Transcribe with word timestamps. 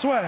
Bien, 0.00 0.20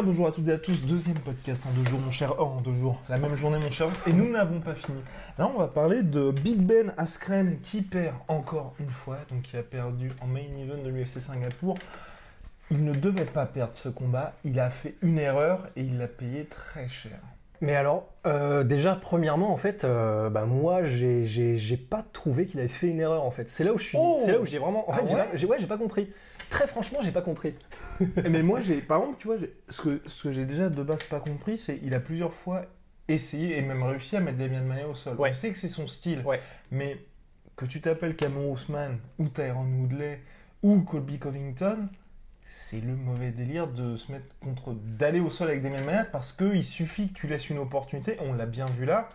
bonjour 0.00 0.28
à 0.28 0.30
toutes 0.30 0.46
et 0.46 0.52
à 0.52 0.58
tous. 0.58 0.80
Deuxième 0.82 1.18
podcast 1.18 1.64
en 1.66 1.72
deux 1.72 1.82
jours, 1.90 1.98
mon 1.98 2.12
cher. 2.12 2.36
Oh, 2.38 2.42
en 2.42 2.60
deux 2.60 2.76
jours. 2.76 3.02
La 3.08 3.18
même 3.18 3.34
journée, 3.34 3.58
mon 3.58 3.72
cher. 3.72 3.88
Et 4.06 4.12
nous 4.12 4.30
n'avons 4.30 4.60
pas 4.60 4.76
fini. 4.76 5.02
Là, 5.36 5.50
on 5.52 5.58
va 5.58 5.66
parler 5.66 6.04
de 6.04 6.30
Big 6.30 6.58
Ben 6.58 6.94
Askren 6.96 7.58
qui 7.62 7.82
perd 7.82 8.14
encore 8.28 8.76
une 8.78 8.90
fois. 8.90 9.18
Donc, 9.28 9.42
qui 9.42 9.56
a 9.56 9.64
perdu 9.64 10.12
en 10.20 10.28
main 10.28 10.46
event 10.60 10.80
de 10.84 10.88
l'UFC 10.88 11.20
Singapour. 11.20 11.78
Il 12.70 12.84
ne 12.84 12.92
devait 12.92 13.24
pas 13.24 13.46
perdre 13.46 13.74
ce 13.74 13.88
combat. 13.88 14.34
Il 14.44 14.60
a 14.60 14.70
fait 14.70 14.94
une 15.02 15.18
erreur 15.18 15.66
et 15.74 15.82
il 15.82 15.98
l'a 15.98 16.06
payé 16.06 16.44
très 16.44 16.88
cher. 16.88 17.18
Mais 17.62 17.74
alors, 17.76 18.12
euh, 18.26 18.64
déjà, 18.64 18.96
premièrement, 18.96 19.52
en 19.52 19.56
fait, 19.56 19.84
euh, 19.84 20.28
bah, 20.30 20.44
moi, 20.46 20.84
j'ai- 20.84 21.24
j'ai 21.26 21.56
j'ai 21.58 21.76
pas 21.76 22.04
trouvé 22.12 22.46
qu'il 22.46 22.58
avait 22.60 22.68
fait 22.68 22.88
une 22.88 22.98
erreur, 23.00 23.22
en 23.24 23.30
fait. 23.30 23.48
C'est 23.50 23.62
là 23.64 23.72
où 23.72 23.78
je 23.78 23.84
suis. 23.84 23.98
Oh 23.98 24.20
C'est 24.24 24.32
là 24.32 24.40
où 24.40 24.44
j'ai 24.44 24.58
vraiment. 24.58 24.90
En 24.90 24.92
Ah 24.92 24.96
fait, 24.96 25.06
j'ai 25.08 25.14
ouais 25.14 25.20
pas- 25.30 25.36
j'ai 25.36 25.46
ouais, 25.46 25.56
j'ai 25.60 25.66
pas 25.68 25.78
compris. 25.78 26.12
Très 26.50 26.66
franchement, 26.66 26.98
j'ai 27.02 27.12
pas 27.12 27.22
compris. 27.22 27.54
Mais 28.28 28.42
moi, 28.42 28.60
j'ai, 28.60 28.80
par 28.82 28.98
exemple, 29.00 29.16
tu 29.20 29.28
vois, 29.28 29.36
j'ai- 29.38 29.54
ce 29.70 29.80
que, 29.80 30.02
ce 30.06 30.24
que 30.24 30.32
j'ai 30.32 30.44
déjà 30.44 30.68
de 30.68 30.82
base 30.82 31.02
pas 31.04 31.20
compris, 31.20 31.56
c'est 31.56 31.78
qu'il 31.78 31.94
a 31.94 32.00
plusieurs 32.00 32.34
fois 32.34 32.66
essayé 33.08 33.56
et 33.58 33.62
même 33.62 33.82
réussi 33.84 34.16
à 34.16 34.20
mettre 34.20 34.38
Damian 34.38 34.62
Maia 34.64 34.88
au 34.88 34.94
sol. 34.94 35.16
Ouais. 35.18 35.30
On 35.30 35.34
sait 35.34 35.50
que 35.50 35.58
c'est 35.58 35.68
son 35.68 35.86
style, 35.86 36.20
Ouais. 36.26 36.40
mais 36.72 36.98
que 37.56 37.64
tu 37.64 37.80
t'appelles 37.80 38.16
Cameron 38.16 38.50
Ousmane 38.52 38.98
ou 39.18 39.28
Tyron 39.28 39.64
Woodley 39.80 40.20
ou 40.62 40.82
Colby 40.82 41.18
Covington, 41.18 41.88
c'est 42.72 42.80
le 42.80 42.96
mauvais 42.96 43.32
délire 43.32 43.66
de 43.68 43.96
se 43.98 44.10
mettre 44.10 44.24
contre, 44.42 44.72
d'aller 44.72 45.20
au 45.20 45.28
sol 45.30 45.48
avec 45.48 45.62
Damian 45.62 45.84
Maia 45.84 46.04
parce 46.10 46.32
qu'il 46.32 46.64
suffit 46.64 47.08
que 47.08 47.12
tu 47.12 47.26
laisses 47.26 47.50
une 47.50 47.58
opportunité, 47.58 48.16
on 48.26 48.32
l'a 48.32 48.46
bien 48.46 48.64
vu 48.64 48.86
là, 48.86 49.10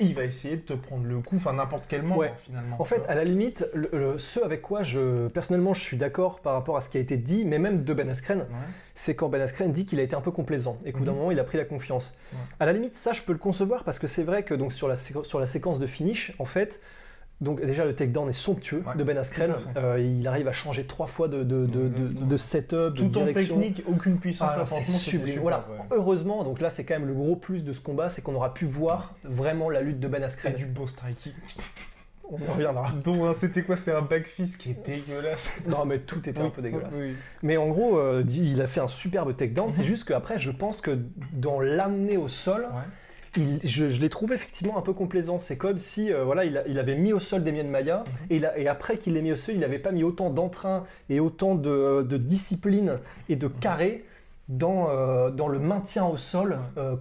il 0.00 0.16
va 0.16 0.24
essayer 0.24 0.56
de 0.56 0.62
te 0.62 0.72
prendre 0.72 1.04
le 1.04 1.20
coup, 1.20 1.36
enfin 1.36 1.52
n'importe 1.52 1.84
quel 1.86 2.02
moment 2.02 2.16
Ouais. 2.16 2.32
finalement. 2.44 2.74
En 2.80 2.84
fait, 2.84 3.02
à 3.08 3.14
la 3.14 3.22
limite, 3.22 3.68
le- 3.72 3.88
le- 3.92 4.18
ce 4.18 4.40
avec 4.44 4.62
quoi 4.62 4.82
je 4.82 5.28
personnellement 5.28 5.74
je 5.74 5.80
suis 5.80 5.96
d'accord 5.96 6.40
par 6.40 6.54
rapport 6.54 6.76
à 6.76 6.80
ce 6.80 6.88
qui 6.88 6.98
a 6.98 7.00
été 7.00 7.16
dit, 7.16 7.44
mais 7.44 7.60
même 7.60 7.84
de 7.84 7.94
Ben 7.94 8.08
Askren, 8.10 8.40
Ouais. 8.40 8.46
c'est 8.96 9.14
quand 9.14 9.28
Ben 9.28 9.40
Askren 9.40 9.72
dit 9.72 9.86
qu'il 9.86 10.00
a 10.00 10.02
été 10.02 10.16
un 10.16 10.20
peu 10.20 10.32
complaisant 10.32 10.76
et 10.84 10.90
qu'au 10.90 10.98
bout 10.98 11.04
d'un 11.04 11.12
Mhm. 11.12 11.18
moment 11.18 11.30
il 11.30 11.38
a 11.38 11.44
pris 11.44 11.58
la 11.58 11.64
confiance. 11.66 12.12
Ouais. 12.32 12.38
À 12.58 12.66
la 12.66 12.72
limite, 12.72 12.96
ça 12.96 13.12
je 13.12 13.22
peux 13.22 13.32
le 13.32 13.38
concevoir 13.38 13.84
parce 13.84 14.00
que 14.00 14.08
c'est 14.08 14.24
vrai 14.24 14.42
que 14.42 14.54
donc 14.54 14.72
sur 14.72 14.88
la, 14.88 14.96
sur 14.96 15.38
la 15.38 15.46
séquence 15.46 15.78
de 15.78 15.86
finish, 15.86 16.32
en 16.40 16.44
fait, 16.46 16.80
donc 17.40 17.64
déjà 17.64 17.84
le 17.84 17.94
takedown 17.94 18.28
est 18.28 18.32
somptueux 18.32 18.82
Ouais, 18.86 18.96
de 18.96 19.04
Ben 19.04 19.16
Askren. 19.16 19.52
Euh, 19.76 19.98
il 20.00 20.26
arrive 20.26 20.48
à 20.48 20.52
changer 20.52 20.84
trois 20.84 21.06
fois 21.06 21.28
de, 21.28 21.44
de, 21.44 21.66
de, 21.66 21.66
de- 21.66 21.86
Exactement. 21.86 22.26
de 22.26 22.36
setup, 22.36 22.76
de 22.76 22.90
Tout 22.96 23.04
en 23.18 23.24
direction. 23.24 23.58
technique, 23.60 23.82
aucune 23.86 24.18
puissance. 24.18 24.50
Ah, 24.52 24.66
c'est 24.66 24.82
sublime. 24.84 25.40
Voilà. 25.40 25.64
ouais. 25.70 25.78
Heureusement, 25.96 26.42
donc 26.44 26.60
là 26.60 26.68
c'est 26.70 26.84
quand 26.84 26.94
même 26.98 27.06
le 27.08 27.14
gros 27.14 27.36
plus 27.36 27.62
de 27.64 27.72
ce 27.72 27.80
combat, 27.80 28.08
c'est 28.08 28.22
qu'on 28.22 28.34
aura 28.34 28.54
pu 28.54 28.64
voir 28.66 29.14
vraiment 29.24 29.70
la 29.70 29.80
lutte 29.82 30.00
de 30.00 30.08
Ben 30.08 30.22
Askren. 30.24 30.54
du 30.54 30.66
beau 30.66 30.86
striking. 30.86 31.32
On 32.30 32.36
reviendra. 32.52 32.92
Donc, 33.04 33.34
c'était 33.36 33.62
quoi 33.62 33.78
C'est 33.78 33.90
un 33.92 34.02
backfist 34.02 34.58
qui 34.58 34.72
est 34.72 34.84
dégueulasse. 34.86 35.48
Non 35.66 35.86
mais 35.86 36.00
tout 36.00 36.28
était 36.28 36.42
un 36.42 36.50
peu 36.50 36.60
dégueulasse. 36.60 36.96
Oui. 36.98 37.14
Mais 37.42 37.56
en 37.56 37.68
gros, 37.68 37.96
euh, 37.98 38.22
il 38.28 38.60
a 38.60 38.66
fait 38.66 38.80
un 38.80 38.86
superbe 38.86 39.34
takedown. 39.34 39.70
C'est 39.70 39.80
Mhm. 39.80 39.86
juste 39.86 40.04
qu'après, 40.06 40.38
je 40.38 40.50
pense 40.50 40.82
que 40.82 40.98
dans 41.32 41.58
l'amener 41.60 42.18
au 42.18 42.28
sol, 42.28 42.66
il- 43.38 43.60
je, 43.68 43.88
je 43.88 44.00
l'ai 44.00 44.08
trouvé 44.08 44.34
effectivement 44.34 44.76
un 44.78 44.82
peu 44.82 44.92
complaisant. 44.92 45.38
C'est 45.38 45.56
comme 45.56 45.78
si 45.78 46.12
euh, 46.12 46.24
voilà, 46.24 46.44
il, 46.44 46.56
a- 46.58 46.66
il 46.68 46.78
avait 46.78 46.96
mis 46.96 47.12
au 47.12 47.20
sol 47.20 47.42
Damien 47.44 47.64
Maya 47.64 48.04
Mhm. 48.06 48.26
et, 48.30 48.36
il 48.36 48.46
a- 48.46 48.58
et 48.58 48.68
après 48.68 48.98
qu'il 48.98 49.14
l'ait 49.14 49.22
mis 49.22 49.32
au 49.32 49.36
sol, 49.36 49.54
il 49.54 49.60
n'avait 49.60 49.78
pas 49.78 49.92
mis 49.92 50.04
autant 50.04 50.30
d'entrain 50.30 50.84
et 51.08 51.20
autant 51.20 51.54
de, 51.54 52.02
de 52.02 52.16
discipline 52.16 52.98
et 53.28 53.36
de 53.36 53.48
carré 53.48 54.04
dans, 54.48 54.90
euh, 54.90 55.30
dans 55.30 55.48
le 55.48 55.58
maintien 55.58 56.04
au 56.06 56.16
sol 56.16 56.58
euh, 56.76 56.96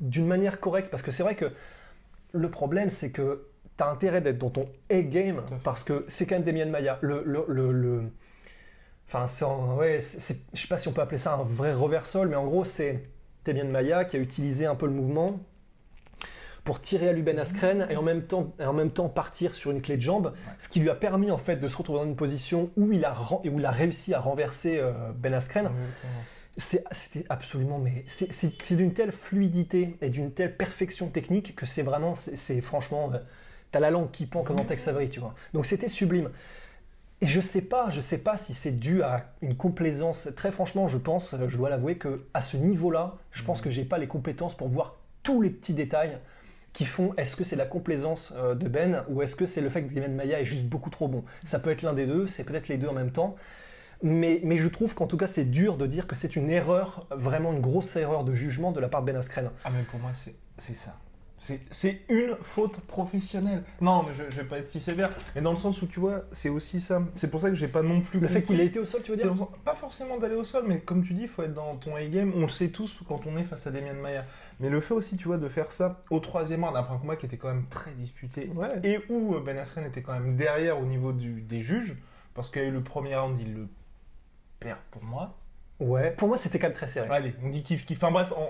d'une 0.00 0.26
manière 0.26 0.60
correcte. 0.60 0.90
Parce 0.90 1.02
que 1.02 1.10
c'est 1.10 1.22
vrai 1.22 1.34
que 1.36 1.46
le 2.32 2.50
problème, 2.50 2.90
c'est 2.90 3.10
que 3.10 3.46
tu 3.76 3.84
as 3.84 3.88
intérêt 3.90 4.20
d'être 4.20 4.38
dans 4.38 4.50
ton 4.50 4.68
A-game 4.90 5.42
parce 5.64 5.84
que 5.84 6.04
c'est 6.08 6.26
quand 6.26 6.34
même 6.36 6.44
Damien 6.44 6.66
Maya. 6.66 6.98
Le, 7.00 7.22
le, 7.24 7.44
le- 7.48 7.72
le- 7.72 8.02
Enfin, 9.10 9.24
ouais, 9.78 10.00
c'est- 10.00 10.38
je 10.52 10.60
sais 10.60 10.68
pas 10.68 10.76
si 10.76 10.86
on 10.88 10.92
peut 10.92 11.00
appeler 11.00 11.16
ça 11.18 11.32
un 11.34 11.42
vrai 11.42 11.72
reversol, 11.72 12.28
mais 12.28 12.36
en 12.36 12.44
gros, 12.44 12.64
c'est 12.64 13.04
Damien 13.46 13.64
Maya 13.64 14.04
qui 14.04 14.16
a 14.16 14.20
utilisé 14.20 14.66
un 14.66 14.74
peu 14.74 14.84
le 14.86 14.92
mouvement 14.92 15.40
pour 16.68 16.82
tirer 16.82 17.08
à 17.08 17.12
Luben 17.14 17.38
Askren 17.38 17.86
et 17.88 17.96
en 17.96 18.02
même 18.02 18.20
temps, 18.24 18.52
et 18.60 18.64
en 18.66 18.74
même 18.74 18.90
temps 18.90 19.08
partir 19.08 19.54
sur 19.54 19.70
une 19.70 19.80
clé 19.80 19.96
de 19.96 20.02
jambe, 20.02 20.34
ce 20.58 20.68
qui 20.68 20.80
lui 20.80 20.90
a 20.90 20.94
permis 20.94 21.30
en 21.30 21.38
fait 21.38 21.56
de 21.56 21.66
se 21.66 21.74
retrouver 21.74 22.00
dans 22.00 22.04
une 22.04 22.14
position 22.14 22.68
où 22.76 22.92
il 22.92 23.06
a, 23.06 23.14
où 23.46 23.58
il 23.58 23.64
a 23.64 23.70
réussi 23.70 24.12
à 24.12 24.20
renverser 24.20 24.76
euh, 24.78 24.92
Ben 25.16 25.32
Askren. 25.32 25.70
C'est- 26.58 26.84
C'était 26.92 27.24
absolument, 27.30 27.78
mais 27.78 28.04
c'est- 28.06 28.74
d'une 28.76 28.92
telle 28.92 29.12
fluidité 29.12 29.96
et 30.02 30.10
d'une 30.10 30.30
telle 30.30 30.54
perfection 30.58 31.08
technique 31.08 31.56
que 31.56 31.64
c'est 31.64 31.80
vraiment, 31.80 32.14
c'est 32.14 32.60
franchement, 32.60 33.10
euh, 33.14 33.18
t'as 33.72 33.80
la 33.80 33.90
langue 33.90 34.10
qui 34.10 34.26
pend 34.26 34.42
comme 34.42 34.56
dans 34.56 34.64
Tex 34.64 34.88
Avery, 34.88 35.08
tu 35.08 35.20
vois. 35.20 35.34
Donc 35.54 35.64
c'était 35.64 35.88
sublime. 35.88 36.28
Et 37.22 37.26
je 37.26 37.40
sais 37.40 37.62
pas, 37.62 37.88
je 37.88 38.02
sais 38.02 38.18
pas 38.18 38.36
si 38.36 38.52
c'est 38.52 38.78
dû 38.78 39.02
à 39.02 39.24
une 39.40 39.56
complaisance. 39.56 40.28
Très 40.36 40.52
franchement, 40.52 40.86
je 40.86 40.98
pense, 40.98 41.32
euh, 41.32 41.48
je 41.48 41.56
dois 41.56 41.70
l'avouer 41.70 41.96
que 41.96 42.26
à 42.34 42.42
ce 42.42 42.58
niveau-là, 42.58 43.14
je 43.32 43.42
pense 43.42 43.62
que 43.62 43.70
j'ai 43.70 43.86
pas 43.86 43.96
les 43.96 44.06
compétences 44.06 44.54
pour 44.54 44.68
voir 44.68 44.96
tous 45.22 45.40
les 45.40 45.50
petits 45.50 45.72
détails 45.74 46.18
qui 46.78 46.84
font. 46.84 47.12
Est-ce 47.16 47.34
que 47.34 47.42
c'est 47.42 47.56
la 47.56 47.66
complaisance 47.66 48.32
euh, 48.36 48.54
de 48.54 48.68
Ben 48.68 49.02
ou 49.08 49.20
est-ce 49.20 49.34
que 49.34 49.46
c'est 49.46 49.60
le 49.60 49.68
fait 49.68 49.82
que 49.82 49.92
Damien 49.92 50.14
Maya 50.14 50.40
est 50.40 50.44
juste 50.44 50.66
beaucoup 50.66 50.90
trop 50.90 51.08
bon? 51.08 51.24
Ça 51.44 51.58
peut 51.58 51.70
être 51.70 51.82
l'un 51.82 51.92
des 51.92 52.06
deux, 52.06 52.28
c'est 52.28 52.44
peut-être 52.44 52.68
les 52.68 52.78
deux 52.78 52.86
en 52.86 52.92
même 52.92 53.10
temps. 53.10 53.34
Mais, 54.00 54.40
mais 54.44 54.58
je 54.58 54.68
trouve 54.68 54.94
qu'en 54.94 55.08
tout 55.08 55.16
cas, 55.16 55.26
c'est 55.26 55.44
dur 55.44 55.76
de 55.76 55.86
dire 55.86 56.06
que 56.06 56.14
c'est 56.14 56.36
une 56.36 56.50
erreur, 56.50 57.08
vraiment 57.10 57.52
une 57.52 57.60
grosse 57.60 57.96
erreur 57.96 58.22
de 58.22 58.32
jugement 58.32 58.70
de 58.70 58.78
la 58.78 58.88
part 58.88 59.00
de 59.00 59.06
Ben 59.06 59.16
Askren. 59.16 59.50
Ah, 59.64 59.70
mais 59.70 59.82
pour 59.82 59.98
moi, 59.98 60.12
c'est 60.58 60.76
ça. 60.76 60.94
C'est- 61.38 62.00
une 62.08 62.36
faute 62.42 62.80
professionnelle. 62.80 63.62
Non, 63.80 64.02
mais 64.02 64.12
je, 64.14 64.24
je 64.30 64.36
vais 64.40 64.44
pas 64.48 64.58
être 64.58 64.66
si 64.66 64.80
sévère. 64.80 65.10
Mais 65.34 65.40
dans 65.40 65.52
le 65.52 65.56
sens 65.56 65.80
où, 65.82 65.86
tu 65.86 66.00
vois, 66.00 66.22
c'est 66.32 66.48
aussi 66.48 66.80
ça. 66.80 67.00
C'est 67.14 67.30
pour 67.30 67.40
ça 67.40 67.48
que 67.48 67.54
j'ai 67.54 67.68
pas 67.68 67.82
non 67.82 68.00
plus. 68.00 68.18
Le 68.20 68.28
fait 68.28 68.42
qu'il 68.42 68.60
ait 68.60 68.66
été 68.66 68.78
au 68.80 68.84
sol, 68.84 69.02
tu 69.02 69.12
veux 69.12 69.16
dire 69.16 69.34
Pas 69.64 69.74
forcément 69.74 70.18
d'aller 70.18 70.34
au 70.34 70.44
sol, 70.44 70.64
mais 70.66 70.80
comme 70.80 71.04
tu 71.04 71.14
dis, 71.14 71.22
il 71.22 71.28
faut 71.28 71.42
être 71.42 71.54
dans 71.54 71.76
ton 71.76 71.94
A-game. 71.96 72.32
On 72.36 72.42
le 72.42 72.48
sait 72.48 72.68
tous 72.68 72.94
quand 73.06 73.20
on 73.26 73.36
est 73.38 73.44
face 73.44 73.66
à 73.66 73.70
Demian 73.70 73.94
Maia. 73.94 74.24
Mais 74.60 74.68
le 74.70 74.80
fait 74.80 74.94
aussi, 74.94 75.16
tu 75.16 75.28
vois, 75.28 75.38
de 75.38 75.48
faire 75.48 75.70
ça 75.70 76.02
au 76.10 76.18
troisième 76.20 76.64
round, 76.64 76.76
après 76.76 76.94
un 76.94 76.98
combat 76.98 77.16
qui 77.16 77.26
était 77.26 77.36
quand 77.36 77.48
même 77.48 77.66
très 77.70 77.92
disputé, 77.92 78.50
Ouais. 78.54 78.80
et 78.82 78.98
où 79.08 79.34
euh, 79.36 79.40
Ben 79.40 79.56
Askren 79.58 79.84
était 79.84 80.02
quand 80.02 80.14
même 80.14 80.34
derrière 80.36 80.78
au 80.80 80.84
niveau 80.84 81.12
du, 81.12 81.40
des 81.42 81.62
juges, 81.62 81.96
parce 82.34 82.50
qu'il 82.50 82.62
y 82.62 82.64
a 82.64 82.68
eu 82.68 82.72
le 82.72 82.82
premier 82.82 83.14
round, 83.16 83.38
il 83.40 83.54
le 83.54 83.68
perd 84.58 84.78
pour 84.90 85.04
moi. 85.04 85.36
Ouais. 85.78 86.10
Pour 86.16 86.26
moi, 86.26 86.36
c'était 86.36 86.58
quand 86.58 86.66
même 86.66 86.76
très 86.76 86.88
serré. 86.88 87.08
Allez, 87.08 87.34
on 87.44 87.50
dit 87.50 87.62
kiff 87.62 87.84
kiff. 87.84 87.98
Enfin 88.02 88.10
bref, 88.10 88.28
on, 88.36 88.46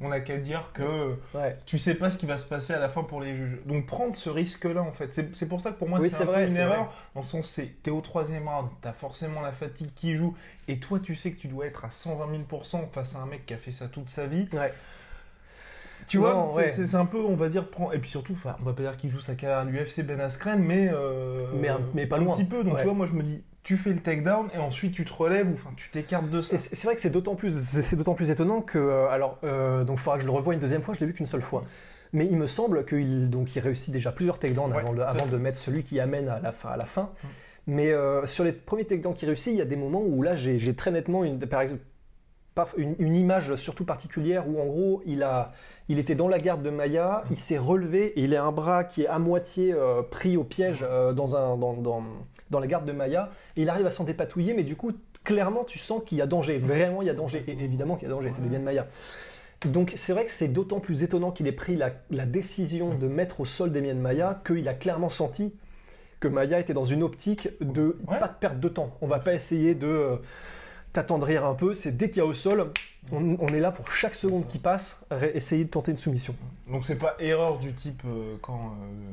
on, 0.00 0.06
on 0.08 0.10
a 0.12 0.20
qu'à 0.20 0.36
dire 0.38 0.70
que 0.72 1.16
Ouais. 1.34 1.56
tu 1.66 1.78
sais 1.78 1.94
pas 1.94 2.10
ce 2.10 2.18
qui 2.18 2.26
va 2.26 2.38
se 2.38 2.44
passer 2.44 2.72
à 2.74 2.78
la 2.78 2.88
fin 2.88 3.02
pour 3.02 3.20
les 3.20 3.34
juges. 3.36 3.58
Donc 3.66 3.86
prendre 3.86 4.14
ce 4.16 4.30
risque-là, 4.30 4.82
en 4.82 4.92
fait, 4.92 5.12
c'est 5.32 5.48
pour 5.48 5.60
ça 5.60 5.70
que 5.72 5.78
pour 5.78 5.88
moi 5.88 5.98
Oui, 6.00 6.10
c'est 6.10 6.22
un 6.22 6.26
vrai, 6.26 6.44
peu 6.44 6.50
une 6.50 6.56
erreur. 6.56 6.92
Dans 7.14 7.20
le 7.22 7.26
sens, 7.26 7.48
c'est 7.48 7.82
t'es 7.82 7.90
au 7.90 8.00
troisième 8.00 8.48
round, 8.48 8.68
t'as 8.80 8.92
forcément 8.92 9.40
la 9.40 9.52
fatigue 9.52 9.90
qui 9.94 10.14
joue, 10.16 10.34
et 10.68 10.78
toi 10.78 10.98
tu 11.00 11.14
sais 11.16 11.32
que 11.32 11.40
tu 11.40 11.48
dois 11.48 11.66
être 11.66 11.84
à 11.84 11.90
120 11.90 12.26
000% 12.50 12.90
face 12.92 13.14
à 13.16 13.20
un 13.20 13.26
mec 13.26 13.46
qui 13.46 13.54
a 13.54 13.58
fait 13.58 13.72
ça 13.72 13.86
toute 13.88 14.08
sa 14.10 14.26
vie. 14.26 14.48
Ouais. 14.52 14.72
Tu 16.08 16.18
Non, 16.18 16.22
vois, 16.22 16.50
c'est- 16.52 16.56
ouais. 16.56 16.68
c'est 16.68 16.86
c'est 16.88 16.96
un 16.96 17.06
peu, 17.06 17.18
on 17.20 17.36
va 17.36 17.48
dire, 17.48 17.68
prend... 17.70 17.92
et 17.92 17.98
puis 17.98 18.10
surtout, 18.10 18.36
on 18.44 18.64
va 18.64 18.72
pas 18.72 18.82
dire 18.82 18.96
qu'il 18.96 19.10
joue 19.10 19.20
sa 19.20 19.34
carrière 19.36 19.58
à 19.60 19.64
l'UFC 19.64 20.02
Ben 20.02 20.20
Askren, 20.20 20.58
mais 20.60 20.88
euh, 20.92 21.44
Mais 21.54 21.68
un- 21.68 21.80
mais 21.94 22.06
pas 22.06 22.18
loin. 22.18 22.34
petit 22.34 22.44
peu. 22.44 22.64
Donc 22.64 22.74
Ouais. 22.74 22.80
tu 22.80 22.86
vois, 22.86 22.94
moi 22.94 23.06
je 23.06 23.12
me 23.12 23.22
dis, 23.22 23.42
tu 23.62 23.76
fais 23.76 23.90
le 23.90 24.00
takedown 24.00 24.48
et 24.54 24.58
ensuite 24.58 24.92
tu 24.92 25.04
te 25.04 25.12
relèves 25.12 25.48
ou 25.48 25.54
enfin 25.54 25.70
tu 25.76 25.88
t'écartes 25.90 26.28
de 26.28 26.42
ça. 26.42 26.58
C'est 26.58 26.84
vrai 26.84 26.96
que 26.96 27.00
c'est 27.00 27.10
d'autant 27.10 27.34
plus, 27.34 27.54
c'est 27.56 27.96
d'autant 27.96 28.14
plus 28.14 28.30
étonnant 28.30 28.60
que, 28.60 28.78
euh, 28.78 29.08
alors, 29.08 29.38
euh, 29.44 29.84
donc 29.84 29.98
il 29.98 30.02
faudra 30.02 30.16
que 30.16 30.22
je 30.22 30.26
le 30.26 30.32
revoie 30.32 30.54
une 30.54 30.60
deuxième 30.60 30.82
fois, 30.82 30.94
je 30.94 31.00
l'ai 31.00 31.06
vu 31.06 31.14
qu'une 31.14 31.26
seule 31.26 31.42
fois. 31.42 31.64
Mais 32.12 32.26
il 32.26 32.36
me 32.36 32.46
semble 32.46 32.84
qu'il 32.84 33.30
donc 33.30 33.54
il 33.54 33.60
réussit 33.60 33.92
déjà 33.92 34.12
plusieurs 34.12 34.38
takedowns 34.38 34.72
Ouais, 34.72 34.80
avant, 34.80 34.92
de, 34.92 35.00
avant 35.00 35.26
mettre 35.38 35.58
celui 35.58 35.82
qui 35.82 35.98
amène 36.00 36.28
à 36.28 36.40
la 36.40 36.52
fin. 36.52 36.70
À 36.70 36.76
la 36.76 36.86
fin. 36.86 37.02
Mm. 37.02 37.28
Mais 37.68 37.92
euh, 37.92 38.26
sur 38.26 38.42
les 38.42 38.52
premiers 38.52 38.84
takedowns 38.84 39.14
qu'il 39.14 39.28
réussit, 39.28 39.52
il 39.52 39.58
y 39.58 39.62
a 39.62 39.66
des 39.66 39.76
moments 39.76 40.02
où 40.02 40.22
là 40.22 40.34
j'ai 40.34 40.74
très 40.74 40.90
nettement 40.90 41.22
une, 41.22 41.38
par 41.38 41.60
exemple, 41.60 41.82
une, 42.76 42.96
une 42.98 43.16
image 43.16 43.54
surtout 43.54 43.84
particulière 43.84 44.46
où 44.48 44.60
en 44.60 44.66
gros 44.66 45.02
il 45.06 45.22
a 45.22 45.52
il 45.88 45.98
était 45.98 46.14
dans 46.14 46.28
la 46.28 46.38
garde 46.38 46.62
de 46.62 46.70
Maya, 46.70 47.24
il 47.30 47.36
s'est 47.36 47.58
relevé 47.58 48.18
et 48.18 48.22
il 48.22 48.36
a 48.36 48.44
un 48.44 48.52
bras 48.52 48.84
qui 48.84 49.02
est 49.02 49.06
à 49.06 49.18
moitié 49.18 49.72
euh, 49.72 50.02
pris 50.02 50.36
au 50.36 50.44
piège 50.44 50.84
euh, 50.88 51.12
dans, 51.12 51.36
un, 51.36 51.56
dans, 51.56 51.74
dans, 51.74 52.02
dans 52.52 52.60
la 52.60 52.68
garde 52.68 52.84
de 52.84 52.92
Maya 52.92 53.30
et 53.56 53.62
il 53.62 53.68
arrive 53.68 53.86
à 53.86 53.90
s'en 53.90 54.04
dépatouiller 54.04 54.54
mais 54.54 54.62
du 54.62 54.76
coup 54.76 54.92
clairement 55.24 55.64
tu 55.64 55.78
sens 55.80 56.02
qu'il 56.06 56.18
y 56.18 56.22
a 56.22 56.26
danger, 56.26 56.58
vraiment 56.58 57.02
il 57.02 57.06
y 57.06 57.10
a 57.10 57.14
danger 57.14 57.42
et 57.48 57.52
évidemment 57.52 57.96
qu'il 57.96 58.06
y 58.08 58.10
a 58.10 58.14
danger, 58.14 58.30
c'est 58.32 58.42
des 58.42 58.48
biens 58.48 58.60
de 58.60 58.64
Maya. 58.64 58.86
Donc 59.64 59.92
c'est 59.94 60.12
vrai 60.12 60.24
que 60.24 60.30
c'est 60.32 60.48
d'autant 60.48 60.80
plus 60.80 61.02
étonnant 61.04 61.30
qu'il 61.30 61.46
ait 61.46 61.52
pris 61.52 61.76
la, 61.76 61.90
la 62.10 62.26
décision 62.26 62.94
de 62.94 63.06
mettre 63.06 63.40
au 63.40 63.44
sol 63.44 63.70
Damien 63.72 63.94
Maya 63.94 64.40
qu'il 64.46 64.68
a 64.68 64.74
clairement 64.74 65.08
senti 65.08 65.54
que 66.18 66.26
Maya 66.28 66.58
était 66.60 66.74
dans 66.74 66.84
une 66.84 67.02
optique 67.02 67.48
de 67.60 67.96
Ouais. 68.08 68.18
pas 68.18 68.28
de 68.28 68.34
perte 68.38 68.58
de 68.60 68.68
temps. 68.68 68.96
On 69.00 69.06
va 69.08 69.18
pas 69.20 69.34
essayer 69.34 69.74
de 69.74 69.86
euh, 69.86 70.16
t'attendrir 70.92 71.44
un 71.44 71.54
peu. 71.54 71.74
C'est 71.74 71.96
dès 71.96 72.08
qu'il 72.10 72.18
y 72.18 72.20
a 72.20 72.26
au 72.26 72.34
sol, 72.34 72.70
on, 73.12 73.36
on 73.40 73.46
est 73.48 73.60
là 73.60 73.70
pour 73.72 73.90
chaque 73.92 74.14
seconde 74.14 74.46
qui 74.48 74.58
passe, 74.58 75.00
essayer 75.34 75.64
de 75.64 75.70
tenter 75.70 75.90
une 75.92 75.96
soumission. 75.96 76.34
Donc 76.68 76.84
c'est 76.84 76.98
pas 76.98 77.16
erreur 77.18 77.58
du 77.58 77.72
type 77.72 78.02
euh, 78.06 78.36
quand 78.40 78.76
euh, 78.82 79.12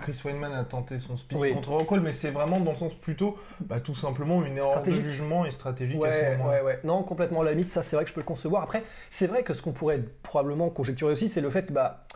Chris 0.00 0.20
Weidman 0.24 0.52
a 0.52 0.64
tenté 0.64 0.98
son 0.98 1.16
speed 1.16 1.38
Oui. 1.38 1.52
contre 1.54 1.70
Rockhold, 1.70 2.02
mais 2.02 2.12
c'est 2.12 2.30
vraiment 2.30 2.60
dans 2.60 2.72
le 2.72 2.76
sens 2.76 2.94
plutôt 2.94 3.38
bah, 3.60 3.80
tout 3.80 3.94
simplement 3.94 4.44
une 4.44 4.56
erreur 4.58 4.82
de 4.82 4.90
jugement 4.90 5.44
et 5.46 5.50
stratégique 5.50 5.96
à 6.04 6.12
ce 6.12 6.18
Ouais, 6.18 6.30
moment 6.36 6.50
ouais, 6.50 6.60
ouais. 6.60 6.80
Non, 6.84 7.02
complètement 7.02 7.40
à 7.40 7.44
la 7.44 7.52
limite, 7.52 7.68
ça 7.70 7.82
c'est 7.82 7.96
vrai 7.96 8.04
que 8.04 8.10
je 8.10 8.14
peux 8.14 8.20
le 8.20 8.26
concevoir. 8.26 8.62
Après, 8.62 8.82
c'est 9.10 9.26
vrai 9.26 9.42
que 9.42 9.54
ce 9.54 9.62
qu'on 9.62 9.72
pourrait 9.72 10.02
probablement 10.22 10.68
conjecturer 10.70 11.12
aussi, 11.12 11.28
c'est 11.28 11.40
le 11.40 11.50
fait 11.50 11.66
que 11.66 11.72
bah, 11.72 12.06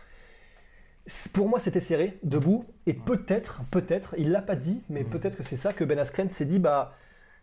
pour 1.33 1.49
moi 1.49 1.59
c'était 1.59 1.81
serré, 1.81 2.19
debout, 2.23 2.65
et 2.87 2.93
peut-être, 2.95 3.61
peut-être, 3.71 4.15
il 4.19 4.31
l'a 4.31 4.43
pas 4.43 4.57
dit, 4.57 4.83
mais 4.89 5.01
Mhm. 5.03 5.09
peut-être 5.11 5.37
que 5.37 5.43
c'est 5.43 5.57
ça 5.57 5.73
que 5.73 5.85
Ben 5.85 5.99
Askren 5.99 6.29
s'est 6.29 6.45
dit, 6.45 6.59
bah, 6.59 6.95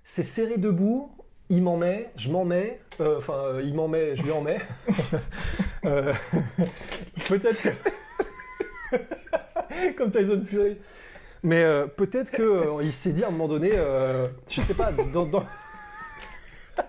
c'est 0.03 0.23
serré 0.23 0.57
debout, 0.57 1.11
il 1.49 1.63
m'en 1.63 1.77
met, 1.77 2.11
je 2.15 2.29
m'en 2.29 2.45
mets, 2.45 2.79
euh, 3.01 3.17
enfin, 3.17 3.33
euh, 3.33 3.61
il 3.63 3.73
m'en 3.73 3.87
met, 3.87 4.15
je 4.15 4.23
lui 4.23 4.31
en 4.31 4.41
mets. 4.41 4.59
Euh, 5.85 6.11
peut-être 7.29 7.61
que. 7.61 7.69
Comme 9.97 10.11
Tyson 10.11 10.43
Fury. 10.45 10.77
Mais 11.43 11.63
euh, 11.63 11.87
peut-être 11.87 12.31
que 12.31 12.41
euh, 12.43 12.71
s'est 12.91 13.13
dit 13.13 13.23
à 13.23 13.27
un 13.27 13.31
moment 13.31 13.47
donné, 13.47 13.71
euh, 13.73 14.27
je 14.49 14.59
sais 14.61 14.73
pas, 14.73 14.91
dans. 14.91 15.25
dans- 15.25 15.45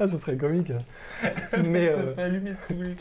ah, 0.00 0.06
ce 0.08 0.16
serait 0.16 0.36
comique. 0.36 0.72
Mais 1.64 1.86
Ça 1.86 1.92
euh, 2.00 2.14
fait 2.14 2.22
allumer 2.22 2.52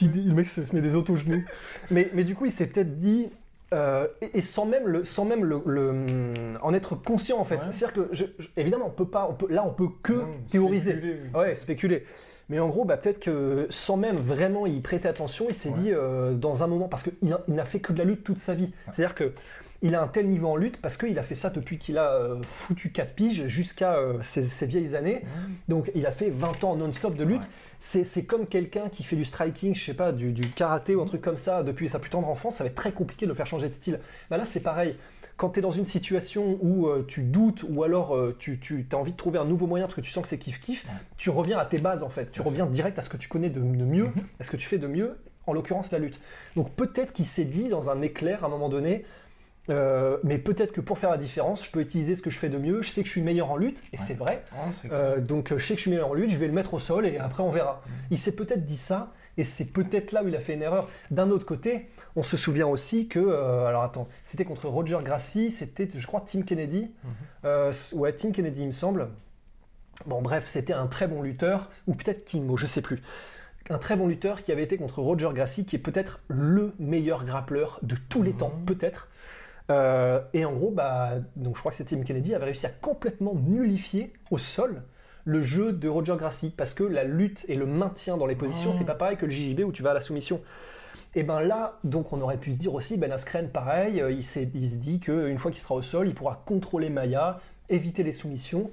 dis- 0.07 0.23
le 0.23 0.33
mec 0.33 0.45
se, 0.45 0.65
se 0.65 0.75
met 0.75 0.81
des 0.81 0.95
auto-genoux. 0.95 1.43
Mais, 1.91 2.09
mais 2.13 2.23
du 2.23 2.35
coup, 2.35 2.45
il 2.45 2.51
s'est 2.51 2.67
peut-être 2.67 2.99
dit, 2.99 3.29
euh, 3.73 4.07
et, 4.21 4.39
et 4.39 4.41
sans 4.41 4.65
même, 4.65 4.87
le, 4.87 5.03
sans 5.03 5.25
même 5.25 5.43
le, 5.43 5.61
le- 5.65 6.55
en 6.61 6.73
être 6.73 6.95
conscient 6.95 7.37
en 7.39 7.43
fait. 7.43 7.55
Ouais. 7.57 7.61
C'est-à-dire 7.71 7.93
que, 7.93 8.09
je- 8.13 8.25
je- 8.39 8.47
évidemment, 8.57 8.87
on 8.87 8.91
peut 8.91 9.07
pas, 9.07 9.27
on 9.29 9.33
peut, 9.33 9.47
là, 9.51 9.63
on 9.65 9.73
peut 9.73 9.87
que 10.03 10.13
Non, 10.13 10.27
théoriser. 10.49 10.91
spéculer, 10.91 11.17
oui. 11.33 11.39
Ouais, 11.39 11.55
spéculer. 11.55 12.05
Mais 12.49 12.59
en 12.59 12.69
gros, 12.69 12.85
bah, 12.85 12.95
peut-être 12.97 13.19
que 13.19 13.67
sans 13.69 13.97
même 13.97 14.17
vraiment 14.17 14.65
y 14.65 14.79
prêter 14.79 15.07
attention, 15.09 15.47
il 15.49 15.53
s'est 15.53 15.69
Ouais. 15.69 15.75
dit 15.75 15.91
euh, 15.91 16.33
dans 16.33 16.63
un 16.63 16.67
moment, 16.67 16.87
parce 16.87 17.03
qu'il 17.03 17.13
n'a 17.49 17.65
fait 17.65 17.79
que 17.79 17.91
de 17.93 17.97
la 17.97 18.05
lutte 18.05 18.23
toute 18.23 18.37
sa 18.39 18.53
vie. 18.53 18.71
C'est-à-dire 18.91 19.15
que 19.15 19.33
il 19.81 19.93
a 19.95 20.01
un 20.01 20.07
tel 20.07 20.27
niveau 20.27 20.47
en 20.47 20.55
lutte 20.55 20.81
parce 20.81 20.97
qu'il 20.97 21.17
a 21.19 21.23
fait 21.23 21.35
ça 21.35 21.49
depuis 21.49 21.77
qu'il 21.77 21.97
a 21.97 22.11
euh, 22.13 22.41
foutu 22.43 22.91
4 22.91 23.13
piges 23.13 23.45
jusqu'à 23.47 23.95
euh, 23.97 24.21
ses, 24.21 24.43
ses 24.43 24.65
vieilles 24.65 24.95
années. 24.95 25.23
Donc 25.67 25.91
il 25.95 26.05
a 26.05 26.11
fait 26.11 26.29
20 26.29 26.63
ans 26.63 26.75
non-stop 26.75 27.15
de 27.15 27.23
lutte. 27.23 27.41
Ouais. 27.41 27.47
C'est, 27.79 28.23
comme 28.23 28.47
quelqu'un 28.47 28.89
qui 28.89 29.03
fait 29.03 29.15
du 29.15 29.23
striking, 29.23 29.75
je 29.75 29.85
sais 29.85 29.93
pas, 29.93 30.11
du, 30.11 30.31
du 30.31 30.49
karaté 30.49 30.95
ou 30.95 31.01
un 31.01 31.05
truc 31.05 31.21
comme 31.21 31.37
ça 31.37 31.61
depuis 31.61 31.87
sa 31.89 31.99
plus 31.99 32.09
tendre 32.09 32.27
enfance, 32.27 32.55
ça 32.55 32.63
va 32.63 32.69
être 32.71 32.75
très 32.75 32.91
compliqué 32.91 33.27
de 33.27 33.29
le 33.29 33.35
faire 33.35 33.45
changer 33.45 33.67
de 33.69 33.73
style. 33.73 33.99
Bah 34.31 34.37
là 34.37 34.45
c'est 34.45 34.61
pareil. 34.61 34.95
Quand 35.35 35.51
tu 35.51 35.59
es 35.59 35.61
dans 35.61 35.69
une 35.69 35.85
situation 35.85 36.57
où 36.61 36.87
euh, 36.87 37.05
tu 37.07 37.21
doutes 37.21 37.63
ou 37.69 37.83
alors 37.83 38.17
tu, 38.39 38.59
tu 38.59 38.87
as 38.91 38.95
envie 38.95 39.11
de 39.11 39.17
trouver 39.17 39.37
un 39.37 39.45
nouveau 39.45 39.67
moyen 39.67 39.85
parce 39.85 39.93
que 39.93 40.01
tu 40.01 40.09
sens 40.09 40.23
que 40.23 40.27
c'est 40.29 40.37
kiff-kiff, 40.41 40.85
tu 41.17 41.29
reviens 41.29 41.59
à 41.59 41.65
tes 41.65 41.77
bases 41.77 42.01
en 42.01 42.09
fait. 42.09 42.31
Tu 42.31 42.41
reviens 42.41 42.65
direct 42.65 42.97
à 42.97 43.03
ce 43.03 43.09
que 43.09 43.17
tu 43.17 43.27
connais 43.29 43.51
de, 43.51 43.59
de 43.59 43.85
mieux, 43.85 44.05
Mhm. 44.05 44.23
à 44.39 44.43
ce 44.43 44.49
que 44.49 44.57
tu 44.57 44.65
fais 44.67 44.79
de 44.79 44.87
mieux, 44.87 45.15
en 45.45 45.53
l'occurrence 45.53 45.91
la 45.91 45.99
lutte. 45.99 46.19
Donc 46.55 46.71
peut-être 46.71 47.13
qu'il 47.13 47.25
s'est 47.27 47.45
dit 47.45 47.69
dans 47.69 47.91
un 47.91 48.01
éclair 48.01 48.43
à 48.43 48.47
un 48.47 48.49
moment 48.49 48.69
donné, 48.69 49.05
euh, 49.69 50.17
mais 50.23 50.37
peut-être 50.37 50.71
que 50.71 50.81
pour 50.81 50.97
faire 50.97 51.09
la 51.09 51.17
différence, 51.17 51.65
je 51.65 51.71
peux 51.71 51.81
utiliser 51.81 52.15
ce 52.15 52.21
que 52.21 52.29
je 52.29 52.37
fais 52.39 52.49
de 52.49 52.57
mieux. 52.57 52.81
Je 52.81 52.89
sais 52.91 53.01
que 53.01 53.07
je 53.07 53.11
suis 53.11 53.21
meilleur 53.21 53.51
en 53.51 53.57
lutte, 53.57 53.79
et 53.93 53.97
Ouais. 53.97 54.03
c'est 54.03 54.13
vrai. 54.13 54.43
Ah, 54.53 54.69
Euh, 54.91 55.19
donc 55.19 55.49
je 55.55 55.63
sais 55.63 55.73
que 55.73 55.77
je 55.79 55.81
suis 55.83 55.91
meilleur 55.91 56.09
en 56.09 56.13
lutte, 56.13 56.29
je 56.29 56.37
vais 56.37 56.47
le 56.47 56.53
mettre 56.53 56.73
au 56.73 56.79
sol 56.79 57.05
et 57.05 57.17
après 57.17 57.43
on 57.43 57.51
verra. 57.51 57.81
Mm. 57.85 57.89
Il 58.11 58.17
s'est 58.17 58.31
peut-être 58.31 58.65
dit 58.65 58.77
ça 58.77 59.11
et 59.37 59.43
c'est 59.43 59.65
peut-être 59.65 60.11
là 60.13 60.23
où 60.23 60.27
il 60.29 60.35
a 60.35 60.39
fait 60.39 60.53
une 60.53 60.61
erreur. 60.63 60.87
D'un 61.11 61.29
autre 61.29 61.45
côté, 61.45 61.89
on 62.15 62.23
se 62.23 62.37
souvient 62.37 62.67
aussi 62.67 63.07
que, 63.07 63.19
euh, 63.19 63.65
alors 63.67 63.83
attends, 63.83 64.07
c'était 64.23 64.45
contre 64.45 64.67
Roger 64.67 64.97
Gracie, 65.03 65.51
c'était 65.51 65.87
je 65.93 66.07
crois 66.07 66.21
Tim 66.25 66.41
Kennedy. 66.43 66.89
Euh, 67.45 67.71
ouais 67.93 68.13
Tim 68.13 68.31
Kennedy 68.31 68.61
il 68.61 68.67
me 68.67 68.71
semble. 68.71 69.09
Bon 70.05 70.21
bref, 70.21 70.45
c'était 70.47 70.73
un 70.73 70.87
très 70.87 71.07
bon 71.07 71.21
lutteur 71.21 71.69
ou 71.87 71.93
peut-être 71.95 72.23
King, 72.23 72.49
je 72.55 72.65
sais 72.67 72.81
plus. 72.81 73.01
Un 73.69 73.79
très 73.79 73.95
bon 73.97 74.07
lutteur 74.07 74.43
qui 74.43 74.51
avait 74.53 74.63
été 74.63 74.77
contre 74.77 75.01
Roger 75.01 75.29
Gracie, 75.33 75.65
qui 75.65 75.75
est 75.75 75.79
peut-être 75.79 76.21
le 76.29 76.73
meilleur 76.79 77.25
grappleur 77.25 77.79
de 77.81 77.95
tous 78.07 78.23
les 78.23 78.31
Mhm. 78.31 78.37
temps, 78.37 78.53
peut-être. 78.65 79.09
Euh, 79.69 80.21
et 80.33 80.45
en 80.45 80.53
gros, 80.53 80.71
bah, 80.71 81.11
donc 81.35 81.55
je 81.55 81.59
crois 81.59 81.71
que 81.71 81.77
c'est 81.77 81.83
Tim 81.85 82.01
Kennedy 82.03 82.33
avait 82.33 82.45
réussi 82.45 82.65
à 82.65 82.69
complètement 82.69 83.35
nullifier 83.35 84.13
au 84.31 84.37
sol 84.37 84.83
le 85.25 85.41
jeu 85.41 85.73
de 85.73 85.89
Roger 85.89 86.15
Gracie 86.17 86.53
parce 86.55 86.73
que 86.73 86.83
la 86.83 87.03
lutte 87.03 87.43
et 87.49 87.55
le 87.55 87.65
maintien 87.65 88.15
dans 88.15 88.25
les 88.25 88.35
positions, 88.35 88.69
Mhm. 88.69 88.75
c'est 88.77 88.85
pas 88.85 88.95
pareil 88.95 89.17
que 89.17 89.25
le 89.25 89.31
JJB 89.31 89.59
où 89.65 89.73
tu 89.73 89.83
vas 89.83 89.91
à 89.91 89.93
la 89.93 89.99
soumission. 90.01 90.39
Et 91.15 91.23
ben 91.23 91.41
là, 91.41 91.79
donc 91.83 92.13
on 92.13 92.21
aurait 92.21 92.37
pu 92.37 92.53
se 92.53 92.59
dire 92.59 92.73
aussi, 92.73 92.97
Ben 92.97 93.11
Askren, 93.11 93.49
pareil, 93.49 93.99
euh, 94.01 94.11
il 94.11 94.23
se 94.23 94.39
dit 94.39 94.99
qu'une 95.01 95.37
fois 95.37 95.51
qu'il 95.51 95.59
sera 95.59 95.75
au 95.75 95.81
sol, 95.81 96.07
il 96.07 96.15
pourra 96.15 96.41
contrôler 96.45 96.89
Maya, 96.89 97.39
éviter 97.69 98.03
les 98.03 98.11
soumissions. 98.13 98.71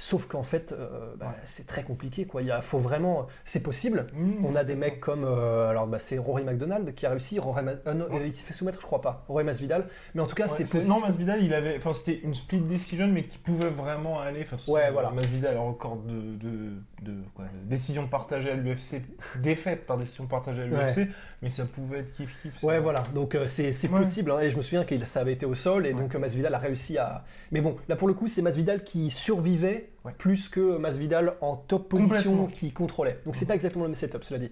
Sauf 0.00 0.26
qu'en 0.28 0.44
fait, 0.44 0.70
euh, 0.72 1.14
bah, 1.18 1.26
Ouais. 1.26 1.40
c'est 1.42 1.66
très 1.66 1.82
compliqué. 1.82 2.24
Quoi. 2.24 2.42
Il 2.42 2.46
y 2.46 2.50
a- 2.52 2.60
faut 2.60 2.78
vraiment, 2.78 3.26
c'est 3.44 3.64
possible. 3.64 4.06
Mmh. 4.14 4.44
On 4.44 4.54
a 4.54 4.62
des 4.62 4.76
mecs 4.76 5.00
comme, 5.00 5.24
euh, 5.24 5.68
alors 5.68 5.88
bah, 5.88 5.98
c'est 5.98 6.18
Rory 6.18 6.44
McDonald 6.44 6.94
qui 6.94 7.04
a 7.04 7.10
réussi. 7.10 7.40
Rory 7.40 7.64
Ma- 7.64 7.72
euh, 7.88 7.94
non, 7.94 8.06
Ouais. 8.08 8.28
il 8.28 8.32
s'est 8.34 8.44
fait 8.44 8.52
soumettre, 8.54 8.80
je 8.80 8.86
crois 8.86 9.00
pas. 9.00 9.24
Rory 9.26 9.42
Masvidal. 9.42 9.88
Mais 10.14 10.20
en 10.22 10.26
tout 10.28 10.36
cas, 10.36 10.44
Ouais, 10.44 10.50
c'est 10.50 10.70
possible. 10.70 10.86
non, 10.86 11.00
Masvidal, 11.00 11.42
il 11.42 11.52
avait, 11.52 11.76
enfin, 11.78 11.94
c'était 11.94 12.20
une 12.20 12.34
split 12.34 12.60
decision, 12.60 13.08
mais 13.08 13.24
qui 13.24 13.38
pouvait 13.38 13.70
vraiment 13.70 14.20
aller. 14.20 14.42
Enfin, 14.42 14.56
tout 14.56 14.70
Ouais, 14.70 14.82
ça, 14.82 14.90
voilà. 14.92 15.10
Masvidal 15.10 15.56
record 15.58 15.96
de, 15.96 16.12
de, 16.36 16.70
de, 17.02 17.14
quoi, 17.34 17.46
de 17.46 17.68
décision 17.68 18.06
partagée 18.06 18.52
à 18.52 18.54
l'UFC, 18.54 19.02
défaite 19.42 19.84
par 19.84 19.98
décision 19.98 20.26
partagée 20.28 20.62
à 20.62 20.66
l'UFC, 20.66 21.08
mais 21.42 21.50
ça 21.50 21.64
pouvait 21.64 21.98
être 21.98 22.12
kiff 22.12 22.38
kiff. 22.40 22.62
Ouais, 22.62 22.78
voilà. 22.78 23.02
Donc 23.16 23.36
c'est 23.46 23.72
possible. 23.88 24.30
hein. 24.30 24.40
Et 24.42 24.50
je 24.52 24.56
me 24.56 24.62
souviens 24.62 24.84
que 24.84 25.04
ça 25.04 25.20
avait 25.20 25.32
été 25.32 25.44
au 25.44 25.54
sol. 25.54 25.86
Et 25.88 25.92
donc 25.92 26.14
Masvidal 26.14 26.54
a 26.54 26.58
réussi 26.58 26.98
à. 26.98 27.24
Mais 27.50 27.60
bon, 27.60 27.76
là 27.88 27.96
pour 27.96 28.06
le 28.06 28.14
coup, 28.14 28.28
c'est 28.28 28.42
Masvidal 28.42 28.84
qui 28.84 29.10
survivait 29.10 29.87
Ouais. 30.04 30.12
plus 30.16 30.48
que 30.48 30.78
Masvidal 30.78 31.34
en 31.40 31.56
top 31.56 31.88
position 31.88 32.46
qui 32.46 32.72
contrôlait. 32.72 33.20
Donc 33.24 33.36
c'est 33.36 33.46
pas 33.46 33.54
exactement 33.54 33.84
le 33.84 33.90
même 33.90 33.96
setup, 33.96 34.24
cela 34.24 34.40
dit. 34.40 34.50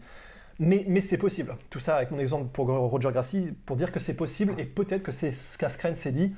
Mais, 0.59 0.85
mais 0.89 1.01
c'est 1.01 1.19
possible. 1.19 1.57
Tout 1.71 1.79
ça 1.79 1.97
avec 1.97 2.11
mon 2.11 2.19
exemple 2.19 2.47
pour 2.53 2.69
Roger 2.69 3.11
Gracie, 3.13 3.53
pour 3.67 3.77
dire 3.77 3.93
que 3.93 4.01
c'est 4.01 4.17
possible. 4.17 4.55
Et 4.59 4.65
peut-être 4.65 5.03
que 5.03 5.13
c'est 5.13 5.33
ce 5.33 5.59
qu'Askren 5.59 5.95
s'est 5.95 6.13
dit. 6.13 6.35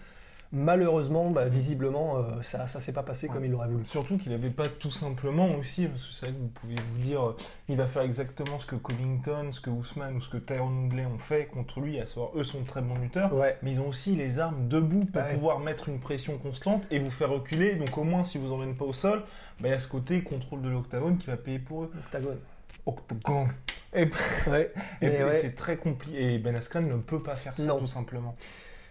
Malheureusement, 0.51 1.31
bah, 1.31 1.45
visiblement, 1.47 2.17
euh, 2.17 2.23
ça 2.41 2.67
ça 2.67 2.81
s'est 2.81 2.95
pas 2.95 3.03
passé 3.03 3.27
Ouais. 3.29 3.35
comme 3.35 3.45
il 3.45 3.51
l'aurait 3.51 3.69
voulu. 3.69 3.85
Surtout 3.85 4.17
qu'il 4.17 4.33
n'avait 4.33 4.49
pas 4.49 4.67
tout 4.67 4.91
simplement 4.91 5.55
aussi, 5.57 5.87
parce 5.87 6.07
que 6.07 6.15
c'est 6.15 6.27
vrai 6.27 6.35
que 6.35 6.41
vous 6.41 6.49
pouvez 6.49 6.77
vous 6.77 6.99
dire, 7.03 7.23
euh, 7.23 7.37
il 7.69 7.77
va 7.77 7.87
faire 7.87 8.01
exactement 8.01 8.59
ce 8.59 8.65
que 8.65 8.75
Covington, 8.77 9.53
ce 9.53 9.61
que 9.61 9.69
Ousmane 9.69 10.17
ou 10.17 10.21
ce 10.23 10.31
que 10.31 10.39
Tyron 10.39 10.71
Woodley 10.85 11.05
ont 11.05 11.19
fait 11.19 11.47
contre 11.53 11.81
lui, 11.81 12.01
à 12.01 12.07
savoir 12.07 12.31
eux 12.35 12.45
sont 12.45 12.63
de 12.63 12.67
très 12.67 12.81
bons 12.81 12.97
lutteurs, 12.97 13.35
Ouais. 13.35 13.59
mais 13.63 13.73
ils 13.73 13.81
ont 13.83 13.89
aussi 13.89 14.17
les 14.17 14.39
armes 14.41 14.69
debout 14.69 15.05
pour 15.05 15.21
Ouais. 15.23 15.35
pouvoir 15.35 15.59
mettre 15.59 15.91
une 15.91 16.01
pression 16.01 16.39
constante 16.39 16.87
et 16.91 16.99
vous 16.99 17.11
faire 17.11 17.29
reculer. 17.29 17.75
Donc 17.77 17.99
au 17.99 18.05
moins, 18.05 18.25
si 18.25 18.39
vous 18.39 18.51
emmènez 18.51 18.73
pas 18.73 18.87
au 18.87 18.95
sol, 18.95 19.25
bah, 19.61 19.69
il 19.69 19.73
y 19.73 19.75
a 19.75 19.79
ce 19.81 19.89
côté 19.89 20.23
contrôle 20.23 20.63
de 20.63 20.71
l'octagone 20.71 21.19
qui 21.19 21.27
va 21.27 21.37
payer 21.37 21.59
pour 21.59 21.83
eux. 21.85 21.93
Octagone. 22.07 22.39
Octagone. 22.87 23.49
Et, 23.95 24.09
Ouais. 24.51 24.73
et 25.03 25.11
c'est 25.41 25.55
très 25.57 25.77
compliqué. 25.77 26.35
Et 26.35 26.39
Ben 26.39 26.55
Askren 26.57 26.87
ne 26.89 26.97
peut 26.97 27.23
pas 27.23 27.37
faire 27.37 27.55
ça, 27.57 27.65
Non. 27.65 27.79
tout 27.81 27.87
simplement. 27.87 28.35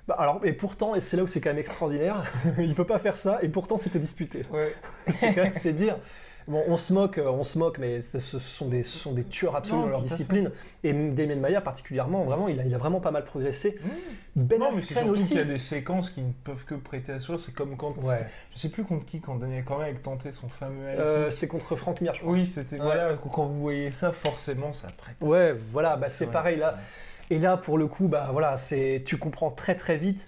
Bah, 0.08 0.16
alors, 0.20 0.40
et 0.46 0.54
pourtant, 0.54 0.96
et 0.96 1.02
c'est 1.02 1.18
là 1.18 1.24
où 1.24 1.28
c'est 1.28 1.42
quand 1.42 1.50
même 1.50 1.58
extraordinaire, 1.58 2.24
il 2.60 2.74
peut 2.76 2.86
pas 2.86 3.00
faire 3.00 3.18
ça, 3.18 3.40
et 3.42 3.50
pourtant 3.50 3.78
c'était 3.78 4.00
disputé. 4.00 4.46
Ouais. 4.52 4.74
c'est 5.10 5.34
quand 5.34 5.44
même 5.44 5.54
c'est 5.62 5.74
dire. 5.74 5.98
Bon, 6.48 6.64
on 6.70 6.78
se 6.78 6.94
moque, 6.94 7.18
euh, 7.18 7.28
on 7.30 7.44
se 7.44 7.60
moque, 7.60 7.78
mais 7.78 8.00
ce, 8.02 8.22
ce 8.22 8.40
sont 8.40 8.70
des, 8.70 8.82
ce 8.82 8.98
sont 8.98 9.12
des 9.12 9.26
tueurs 9.26 9.58
absolus 9.58 9.82
dans 9.82 9.88
leur 9.88 10.02
discipline. 10.02 10.50
Et 10.82 10.94
Damien 10.94 11.36
Maya 11.36 11.60
particulièrement, 11.60 12.24
vraiment, 12.24 12.48
il 12.48 12.58
a, 12.62 12.64
il 12.64 12.74
a 12.74 12.78
vraiment 12.78 13.02
pas 13.02 13.12
mal 13.12 13.26
progressé. 13.26 13.78
Ben 14.38 14.58
non, 14.58 14.70
mais 14.74 14.80
c'est 14.80 14.94
surtout 14.94 15.10
aussi. 15.10 15.28
qu'il 15.28 15.38
y 15.38 15.42
a 15.42 15.44
des 15.44 15.60
séquences 15.60 16.10
qui 16.10 16.22
ne 16.22 16.32
peuvent 16.32 16.64
que 16.64 16.76
prêter 16.76 17.12
à 17.12 17.20
sourire. 17.20 17.42
C'est 17.42 17.54
comme 17.54 17.76
quand. 17.76 17.98
Ouais. 18.02 18.26
Je 18.54 18.60
sais 18.60 18.70
plus 18.70 18.86
contre 18.86 19.06
qui, 19.06 19.20
quand 19.20 19.36
Daniel 19.36 19.66
Cormier 19.66 19.90
a 19.90 19.94
tenté 19.96 20.32
son 20.32 20.48
fameux 20.48 20.88
Euh. 20.88 21.30
C'était 21.32 21.48
contre 21.48 21.76
Frank 21.76 22.00
Mir, 22.00 22.14
je 22.14 22.22
crois. 22.22 22.32
Oui, 22.32 22.48
c'était. 22.48 22.78
Ouais. 22.78 22.82
Voilà, 22.82 23.16
quand 23.16 23.46
vous 23.46 23.60
voyez 23.60 23.92
ça, 23.92 24.14
forcément, 24.14 24.72
ça 24.72 24.88
prête. 24.96 25.18
Ouais, 25.20 25.54
voilà, 25.74 25.98
bah, 25.98 26.08
c'est 26.08 26.28
Ouais. 26.28 26.32
pareil 26.32 26.56
là. 26.56 26.78
Et 27.30 27.40
là, 27.40 27.58
pour 27.58 27.78
le 27.78 27.88
coup, 27.88 28.08
bah 28.08 28.30
voilà, 28.32 28.58
c'est, 28.58 29.04
tu 29.06 29.18
comprends 29.18 29.52
très 29.52 29.76
très 29.76 29.98
vite 29.98 30.28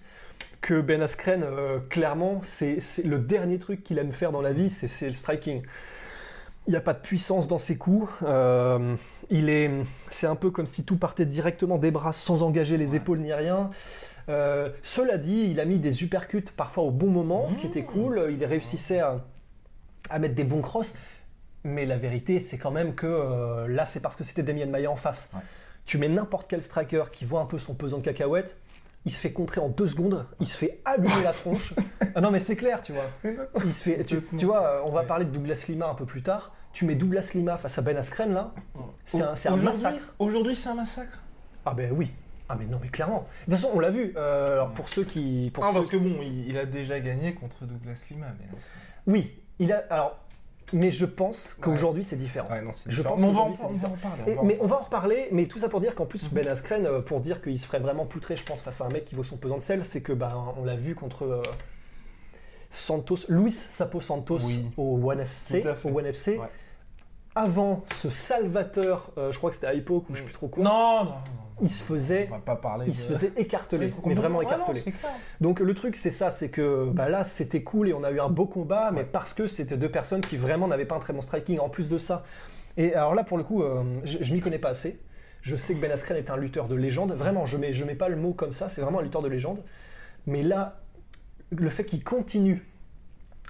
que 0.62 0.82
Ben 0.82 1.02
Askren, 1.02 1.44
euh, 1.44 1.80
clairement, 1.90 2.42
c'est, 2.44 2.82
c'est 2.82 3.04
le 3.04 3.18
dernier 3.20 3.58
truc 3.60 3.84
qu'il 3.84 3.98
aime 3.98 4.12
faire 4.12 4.32
dans 4.34 4.42
la 4.42 4.52
vie, 4.52 4.70
c'est, 4.70 5.08
le 5.08 5.14
striking. 5.14 5.62
Il 6.68 6.72
n'y 6.72 6.76
a 6.78 6.82
pas 6.82 6.94
de 6.94 7.00
puissance 7.00 7.48
dans 7.48 7.58
ses 7.58 7.78
coups. 7.78 8.12
euh, 8.24 8.96
il 9.30 9.50
est, 9.50 9.72
c'est 10.10 10.28
un 10.28 10.36
peu 10.36 10.52
comme 10.52 10.68
si 10.68 10.84
tout 10.84 10.98
partait 10.98 11.26
directement 11.26 11.78
des 11.78 11.92
bras 11.92 12.12
sans 12.14 12.44
engager 12.44 12.78
les 12.78 12.92
Ouais. 12.92 12.98
épaules 12.98 13.20
ni 13.20 13.32
rien. 13.34 13.70
Euh, 14.28 14.70
cela 14.84 15.18
dit, 15.18 15.48
il 15.50 15.60
a 15.60 15.66
mis 15.66 15.80
des 15.80 16.04
uppercuts 16.04 16.46
parfois 16.56 16.84
au 16.84 16.92
bon 16.92 17.08
moment, 17.08 17.48
ce 17.48 17.58
qui 17.58 17.66
était 17.68 17.82
Mmh. 17.82 17.86
cool. 17.86 18.28
Il 18.32 18.44
réussissait 18.46 19.00
à, 19.00 19.20
à 20.10 20.20
mettre 20.20 20.36
des 20.36 20.44
bons 20.44 20.62
crosses. 20.62 20.96
Mais 21.64 21.86
la 21.86 21.98
vérité, 21.98 22.40
c'est 22.40 22.58
quand 22.58 22.72
même 22.72 22.94
que 22.94 23.08
euh, 23.08 23.68
là, 23.68 23.86
c'est 23.86 24.00
parce 24.02 24.16
que 24.16 24.24
c'était 24.24 24.44
Damien 24.44 24.66
Maia 24.66 24.92
en 24.92 24.96
face. 24.96 25.30
Ouais. 25.34 25.40
Tu 25.90 25.98
mets 25.98 26.08
n'importe 26.08 26.46
quel 26.48 26.62
striker 26.62 27.06
qui 27.12 27.26
voit 27.26 27.42
un 27.42 27.48
peu 27.48 27.58
son 27.58 27.74
pesant 27.74 27.98
de 27.98 28.04
cacahuètes, 28.04 28.58
il 29.06 29.12
se 29.12 29.20
fait 29.20 29.32
contrer 29.32 29.60
en 29.60 29.70
deux 29.70 29.88
secondes, 29.88 30.24
il 30.40 30.46
se 30.48 30.56
fait 30.56 30.82
allumer 30.86 31.24
la 31.24 31.34
tronche. 31.34 31.74
Ah 32.14 32.22
non, 32.22 32.30
mais 32.30 32.38
c'est 32.38 32.56
clair, 32.56 32.84
tu 32.84 32.92
vois. 32.94 33.06
Il 33.66 33.74
se 33.74 33.84
fait, 33.84 34.04
tu, 34.04 34.22
tu 34.38 34.46
vois, 34.46 34.84
on 34.86 34.92
va 34.92 35.02
Ouais. 35.02 35.08
parler 35.08 35.26
de 35.26 35.32
Douglas 35.32 35.66
Lima 35.68 35.88
un 35.88 35.96
peu 35.96 36.06
plus 36.06 36.22
tard. 36.22 36.54
Tu 36.74 36.86
mets 36.86 36.94
Douglas 36.94 37.32
Lima 37.34 37.58
face 37.58 37.76
à 37.80 37.82
Ben 37.82 37.98
Askren 37.98 38.32
là, 38.34 38.54
c'est 39.04 39.24
un, 39.24 39.34
un 39.54 39.56
massacre. 39.58 40.14
Aujourd'hui, 40.20 40.56
c'est 40.56 40.70
un 40.70 40.76
massacre? 40.76 41.20
Ah 41.66 41.74
ben 41.74 41.92
oui. 41.92 42.12
Ah 42.50 42.56
mais 42.56 42.66
non 42.66 42.78
mais 42.80 42.90
clairement. 42.90 43.28
De 43.48 43.52
toute 43.56 43.62
façon, 43.62 43.72
on 43.74 43.80
l'a 43.80 43.90
vu. 43.90 44.14
euh, 44.16 44.54
alors 44.54 44.72
pour 44.74 44.90
ceux 44.90 45.04
qui, 45.06 45.50
pour 45.54 45.64
Non, 45.64 45.70
ceux- 45.72 45.76
parce 45.80 45.90
que 45.90 45.98
bon, 45.98 46.18
il, 46.22 46.50
il 46.50 46.58
a 46.60 46.66
déjà 46.68 47.00
gagné 47.00 47.34
contre 47.34 47.66
Douglas 47.66 48.00
Lima. 48.12 48.28
Mais 48.40 48.48
oui, 49.08 49.40
il 49.58 49.74
a. 49.74 49.84
Alors, 49.90 50.20
mais 50.74 50.92
je 50.92 51.06
pense 51.06 51.56
qu'aujourd'hui 51.62 52.04
c'est 52.04 52.16
différent. 52.16 52.50
Ouais, 52.50 52.62
non, 52.62 52.72
c'est 52.74 52.90
Je 52.90 52.98
différent. 52.98 53.16
pense 53.16 53.22
Mais 53.22 53.28
on 53.28 53.34
va 53.34 53.40
en, 53.42 53.50
qu'aujourd'hui, 53.52 53.80
c'est 53.82 53.86
on 53.86 53.90
va 53.90 53.94
en 53.94 53.98
parler. 53.98 54.24
Et- 54.28 54.32
on 54.32 54.36
va 54.36 54.42
en 54.42 54.46
mais 54.46 54.54
on 54.54 54.58
parler. 54.58 54.70
va 54.70 54.76
en 54.76 54.84
reparler, 54.84 55.28
mais 55.32 55.46
tout 55.48 55.60
ça 55.60 55.70
pour 55.70 55.80
dire 55.80 55.96
qu'en 55.96 56.06
plus 56.06 56.24
Mhm. 56.26 56.30
Ben 56.34 56.48
Askren, 56.48 56.86
euh, 56.86 57.02
pour 57.02 57.20
dire 57.22 57.42
qu'il 57.42 57.58
se 57.60 57.66
ferait 57.66 57.80
vraiment 57.80 58.06
poutrer, 58.06 58.36
je 58.38 58.46
pense, 58.46 58.62
face 58.62 58.82
à 58.82 58.86
un 58.86 58.90
mec 58.90 59.06
qui 59.06 59.16
vaut 59.16 59.24
son 59.24 59.38
pesant 59.38 59.58
de 59.58 59.62
sel, 59.64 59.84
c'est 59.86 60.02
que 60.02 60.14
bah, 60.14 60.38
on 60.58 60.64
l'a 60.66 60.76
vu 60.76 60.96
contre 60.96 61.24
euh, 61.26 61.42
Santos, 62.70 63.18
Luis 63.30 63.52
Sapo 63.52 64.00
Santos 64.02 64.40
Oui. 64.46 64.70
au 64.78 65.00
One 65.12 65.20
FC, 65.22 65.64
au 65.84 65.90
One 65.98 66.06
FC. 66.06 66.38
Ouais. 66.38 66.48
Avant 67.42 67.84
ce 67.94 68.10
salvateur, 68.10 69.12
euh, 69.18 69.32
je 69.32 69.38
crois 69.38 69.50
que 69.50 69.56
c'était 69.56 69.68
à 69.68 69.74
l'époque 69.74 70.10
ou 70.10 70.14
je 70.14 70.20
sais 70.20 70.26
plus 70.26 70.34
trop 70.34 70.50
quoi, 70.50 70.62
Non, 70.62 71.04
non, 71.04 71.04
non. 71.06 71.14
il 71.62 71.70
se 71.70 71.82
faisait, 71.82 72.28
On 72.30 72.36
va 72.36 72.42
pas 72.42 72.58
parler. 72.58 72.86
il 72.88 72.92
de- 72.92 72.98
se 72.98 73.08
faisait 73.08 73.32
écarteler, 73.38 73.88
Ouais, 73.88 73.94
mais 74.08 74.14
vraiment 74.14 74.40
ouais, 74.40 74.46
non, 74.46 74.52
écarteler. 74.52 74.82
c'est 74.82 74.92
clair. 74.92 75.12
Donc 75.40 75.62
le 75.62 75.74
truc 75.74 75.96
c'est 75.96 76.12
ça, 76.12 76.32
c'est 76.32 76.50
que 76.50 76.90
bah, 76.92 77.08
là 77.08 77.24
c'était 77.24 77.64
cool 77.64 77.88
et 77.88 77.94
on 77.94 78.04
a 78.04 78.12
eu 78.12 78.20
un 78.20 78.28
beau 78.28 78.46
combat, 78.46 78.92
mais 78.92 79.00
Ouais. 79.02 79.08
parce 79.10 79.34
que 79.34 79.48
c'était 79.48 79.78
deux 79.78 79.90
personnes 79.90 80.20
qui 80.20 80.36
vraiment 80.36 80.68
n'avaient 80.68 80.84
pas 80.86 80.96
un 80.96 81.00
très 81.00 81.14
bon 81.14 81.22
striking 81.22 81.60
en 81.60 81.70
plus 81.70 81.88
de 81.88 81.98
ça. 81.98 82.24
Et 82.76 82.94
alors 82.94 83.16
là 83.16 83.24
pour 83.24 83.38
le 83.38 83.46
coup, 83.46 83.64
euh, 83.64 83.84
je, 84.04 84.18
je 84.22 84.34
m'y 84.34 84.42
connais 84.42 84.60
pas 84.60 84.70
assez. 84.70 85.00
Je 85.42 85.56
sais 85.56 85.74
que 85.76 85.80
Ben 85.80 85.90
Askren 85.92 86.18
est 86.18 86.30
un 86.30 86.36
lutteur 86.36 86.68
de 86.68 86.76
légende. 86.76 87.14
Vraiment, 87.14 87.46
je 87.46 87.56
mets, 87.58 87.72
je 87.72 87.86
mets 87.86 87.96
pas 87.96 88.10
le 88.10 88.18
mot 88.18 88.34
comme 88.34 88.52
ça, 88.52 88.68
c'est 88.68 88.82
vraiment 88.82 89.00
un 89.00 89.04
lutteur 89.04 89.22
de 89.22 89.30
légende. 89.30 89.64
Mais 90.28 90.44
là, 90.44 90.82
le 91.52 91.70
fait 91.70 91.86
qu'il 91.86 92.04
continue 92.04 92.66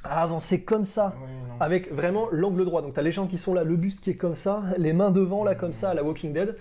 à 0.03 0.21
avancer 0.23 0.61
comme 0.61 0.85
ça, 0.85 1.13
Oui, 1.21 1.27
avec 1.59 1.91
vraiment 1.91 2.27
l'angle 2.31 2.63
droit. 2.65 2.81
Donc 2.81 2.93
tu 2.93 2.99
as 2.99 3.03
les 3.03 3.11
gens 3.11 3.27
qui 3.27 3.37
sont 3.37 3.53
là, 3.53 3.63
le 3.63 3.75
buste 3.75 4.01
qui 4.01 4.11
est 4.11 4.15
comme 4.15 4.35
ça, 4.35 4.63
les 4.77 4.93
mains 4.93 5.11
devant 5.11 5.43
là 5.43 5.55
comme 5.55 5.73
ça 5.73 5.89
à 5.89 5.93
la 5.93 6.03
Walking 6.03 6.33
Dead. 6.33 6.55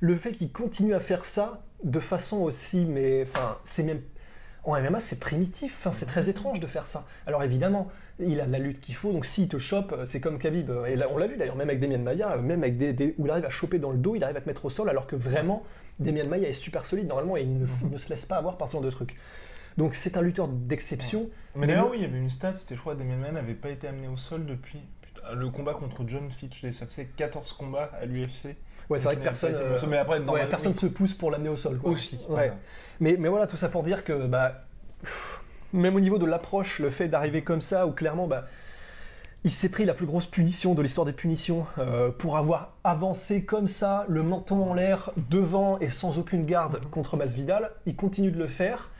Le 0.00 0.16
fait 0.16 0.32
qu'il 0.32 0.50
continue 0.52 0.94
à 0.94 1.00
faire 1.00 1.24
ça 1.24 1.62
de 1.84 2.00
façon 2.00 2.38
aussi, 2.38 2.84
mais 2.86 3.22
enfin, 3.28 3.56
c'est 3.64 3.82
même 3.82 4.00
en 4.64 4.80
MMA 4.80 5.00
c'est 5.00 5.18
primitif. 5.20 5.76
Enfin, 5.80 5.92
c'est 5.92 6.06
très 6.06 6.28
étrange 6.28 6.60
de 6.60 6.66
faire 6.66 6.86
ça. 6.86 7.04
Alors 7.26 7.42
évidemment, 7.42 7.88
il 8.20 8.40
a 8.40 8.46
la 8.46 8.58
lutte 8.58 8.80
qu'il 8.80 8.94
faut. 8.94 9.12
Donc 9.12 9.26
s'il 9.26 9.48
te 9.48 9.58
chope, 9.58 9.92
euh, 9.92 10.04
c'est 10.06 10.20
comme 10.20 10.38
Khabib. 10.38 10.70
Et 10.88 10.96
là, 10.96 11.08
on 11.12 11.18
l'a 11.18 11.26
vu 11.26 11.36
d'ailleurs, 11.36 11.56
même 11.56 11.68
avec 11.68 11.80
Demian 11.80 11.98
Maia, 12.00 12.32
euh, 12.32 12.40
même 12.40 12.62
avec 12.62 12.76
des, 12.78 12.92
des- 12.92 13.14
où 13.18 13.26
il 13.26 13.30
arrive 13.30 13.44
à 13.44 13.50
choper 13.50 13.78
dans 13.78 13.90
le 13.90 13.98
dos, 13.98 14.14
il 14.14 14.24
arrive 14.24 14.36
à 14.36 14.40
te 14.40 14.48
mettre 14.48 14.64
au 14.64 14.70
sol, 14.70 14.88
alors 14.88 15.06
que 15.06 15.14
vraiment 15.16 15.62
Demian 16.00 16.26
Maia 16.26 16.48
est 16.48 16.52
super 16.52 16.84
solide 16.86 17.06
normalement 17.08 17.36
et 17.36 17.42
il 17.42 17.58
ne, 17.58 17.66
il 17.84 17.90
ne 17.90 17.98
se 17.98 18.08
laisse 18.08 18.24
pas 18.26 18.36
avoir 18.36 18.56
par 18.56 18.68
ce 18.68 18.72
genre 18.72 18.82
de 18.82 18.90
truc. 18.90 19.16
Donc 19.78 19.94
c'est 19.94 20.16
un 20.16 20.20
lutteur 20.20 20.48
d'exception. 20.48 21.30
Mais 21.54 21.66
d'ailleurs, 21.66 21.90
oui, 21.90 21.98
il 22.00 22.02
y 22.02 22.04
avait 22.04 22.18
une 22.18 22.30
stat, 22.30 22.54
c'était, 22.56 22.74
je 22.74 22.80
crois, 22.80 22.94
Damien 22.94 23.16
Man 23.16 23.34
n'avait 23.34 23.54
pas 23.54 23.70
été 23.70 23.88
amené 23.88 24.08
au 24.08 24.16
sol 24.16 24.44
depuis 24.44 24.80
putain, 25.00 25.32
le 25.34 25.48
combat 25.48 25.72
contre 25.74 26.02
John 26.06 26.30
Fitch. 26.30 26.68
Ça 26.72 26.84
faisait 26.86 27.06
14 27.16 27.52
combats 27.54 27.90
à 28.00 28.04
l'UFC. 28.04 28.56
Ouais, 28.90 28.98
c'est 28.98 29.04
vrai 29.04 29.16
que 29.16 29.22
personne. 29.22 29.54
sol. 29.78 29.88
Mais 29.88 29.98
après, 29.98 30.18
Ouais, 30.20 30.46
personne 30.46 30.74
se 30.74 30.86
pousse 30.86 31.14
pour 31.14 31.30
l'amener 31.30 31.48
au 31.48 31.56
sol. 31.56 31.78
quoi. 31.78 31.92
Aussi. 31.92 32.16
Ouais. 32.16 32.24
voilà. 32.28 32.54
Mais, 33.00 33.16
mais 33.18 33.28
voilà, 33.28 33.46
tout 33.46 33.56
ça 33.56 33.68
pour 33.68 33.82
dire 33.84 34.02
que 34.02 34.26
bah, 34.26 34.64
pff, 35.02 35.40
même 35.72 35.94
au 35.94 36.00
niveau 36.00 36.18
de 36.18 36.26
l'approche, 36.26 36.80
le 36.80 36.90
fait 36.90 37.06
d'arriver 37.08 37.42
comme 37.42 37.60
ça, 37.60 37.86
où 37.86 37.92
clairement, 37.92 38.26
bah, 38.26 38.46
il 39.44 39.52
s'est 39.52 39.68
pris 39.68 39.84
la 39.84 39.94
plus 39.94 40.06
grosse 40.06 40.26
punition 40.26 40.74
de 40.74 40.82
l'histoire 40.82 41.04
des 41.04 41.12
punitions 41.12 41.66
euh, 41.78 42.10
pour 42.10 42.36
avoir 42.36 42.74
avancé 42.82 43.44
comme 43.44 43.68
ça, 43.68 44.04
le 44.08 44.24
menton 44.24 44.70
en 44.70 44.74
l'air, 44.74 45.12
devant 45.30 45.78
et 45.78 45.88
sans 45.88 46.18
aucune 46.18 46.44
garde 46.46 46.80
contre 46.90 47.16
Masvidal. 47.16 47.70
Il 47.86 47.94
continue 47.94 48.32
de 48.32 48.38
le 48.38 48.48
faire. 48.48 48.90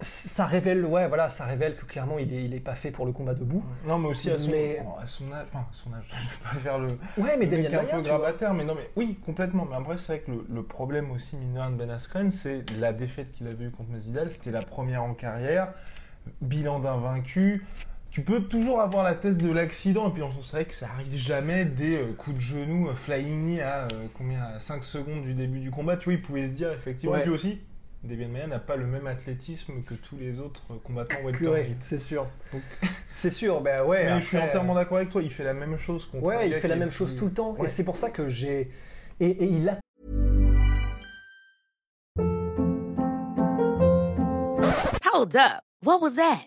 Ça 0.00 0.44
révèle, 0.44 0.84
ouais, 0.84 1.08
voilà, 1.08 1.30
ça 1.30 1.46
révèle 1.46 1.74
que 1.74 1.86
clairement, 1.86 2.18
il 2.18 2.30
est, 2.34 2.44
il 2.44 2.52
est 2.54 2.60
pas 2.60 2.74
fait 2.74 2.90
pour 2.90 3.06
le 3.06 3.12
combat 3.12 3.32
debout. 3.32 3.64
Non, 3.86 3.98
mais 3.98 4.08
aussi 4.08 4.30
à 4.30 4.38
son, 4.38 4.50
Mais- 4.50 4.82
oh, 4.86 4.90
à 5.00 5.06
son 5.06 5.32
âge. 5.32 5.46
Enfin, 5.48 5.60
à 5.60 5.72
son 5.72 5.92
âge, 5.94 6.04
je 6.10 6.16
vais 6.16 6.42
pas 6.52 6.58
faire 6.58 6.78
le. 6.78 6.88
Ouais, 7.16 7.36
mais 7.38 7.46
le 7.46 7.56
mec 7.56 7.72
un 7.72 7.84
peu 7.84 8.02
grabataire, 8.02 8.52
mais 8.52 8.64
non, 8.64 8.74
mais 8.74 8.90
oui, 8.96 9.18
complètement. 9.24 9.64
Mais 9.64 9.76
après, 9.76 9.96
c'est 9.96 10.12
vrai 10.12 10.18
que 10.20 10.30
le, 10.32 10.44
le 10.52 10.62
problème 10.62 11.10
aussi, 11.12 11.36
mine 11.36 11.54
de 11.54 11.76
Ben 11.76 11.90
Askren, 11.90 12.30
c'est 12.30 12.64
la 12.78 12.92
défaite 12.92 13.32
qu'il 13.32 13.46
avait 13.46 13.64
eue 13.64 13.70
contre 13.70 13.90
Masvidal. 13.90 14.30
C'était 14.30 14.50
la 14.50 14.60
première 14.60 15.02
en 15.02 15.14
carrière, 15.14 15.68
bilan 16.42 16.78
d'invaincu. 16.80 17.64
Tu 18.10 18.20
peux 18.22 18.40
toujours 18.42 18.80
avoir 18.82 19.02
la 19.02 19.14
thèse 19.14 19.38
de 19.38 19.50
l'accident, 19.50 20.08
et 20.08 20.12
puis 20.12 20.22
on 20.22 20.42
sait 20.42 20.64
que 20.66 20.74
ça 20.74 20.88
arrive 20.92 21.14
jamais 21.16 21.64
des 21.64 21.96
euh, 21.96 22.12
coups 22.16 22.36
de 22.36 22.40
genou, 22.40 22.88
euh, 22.88 22.94
flying 22.94 23.44
knee 23.44 23.60
à 23.60 23.84
euh, 23.84 24.06
combien 24.14 24.42
à 24.42 24.60
5 24.60 24.84
secondes 24.84 25.22
du 25.22 25.34
début 25.34 25.60
du 25.60 25.70
combat. 25.70 25.96
Tu 25.96 26.04
vois, 26.06 26.14
il 26.14 26.22
pouvait 26.22 26.48
se 26.48 26.52
dire 26.52 26.70
effectivement. 26.72 27.14
Ouais. 27.16 27.22
Puis 27.22 27.30
aussi, 27.30 27.60
Demian 28.06 28.28
Maia 28.28 28.46
n'a 28.46 28.58
pas 28.58 28.76
le 28.76 28.86
même 28.86 29.06
athlétisme 29.06 29.82
que 29.82 29.94
tous 29.94 30.16
les 30.16 30.38
autres 30.40 30.62
euh, 30.70 30.76
combattants 30.82 31.16
welterweight. 31.24 31.76
c'est 31.80 31.98
sûr. 31.98 32.26
C'est 33.12 33.30
sûr, 33.30 33.60
ben 33.62 33.82
ouais. 33.84 34.04
Mais 34.04 34.20
je 34.20 34.26
suis 34.26 34.36
après, 34.36 34.48
entièrement 34.48 34.74
d'accord 34.74 34.98
avec 34.98 35.08
toi, 35.10 35.22
il 35.22 35.30
fait 35.32 35.44
la 35.44 35.54
même 35.54 35.78
chose 35.78 36.04
contre 36.06 36.24
Ouais, 36.24 36.48
il 36.48 36.54
fait 36.54 36.68
la 36.68 36.76
même 36.76 36.90
chose 36.90 37.10
plus- 37.12 37.18
tout 37.18 37.24
le 37.26 37.32
temps. 37.32 37.52
Ouais. 37.54 37.66
Et 37.66 37.68
c'est 37.70 37.84
pour 37.84 37.96
ça 37.96 38.10
que 38.10 38.28
j'ai. 38.28 38.70
Et, 39.20 39.26
et 39.30 39.44
il 39.44 39.68
a 39.68 39.78
Hold 45.12 45.36
up. 45.36 45.62
What 45.82 46.00
was 46.00 46.16
that? 46.16 46.46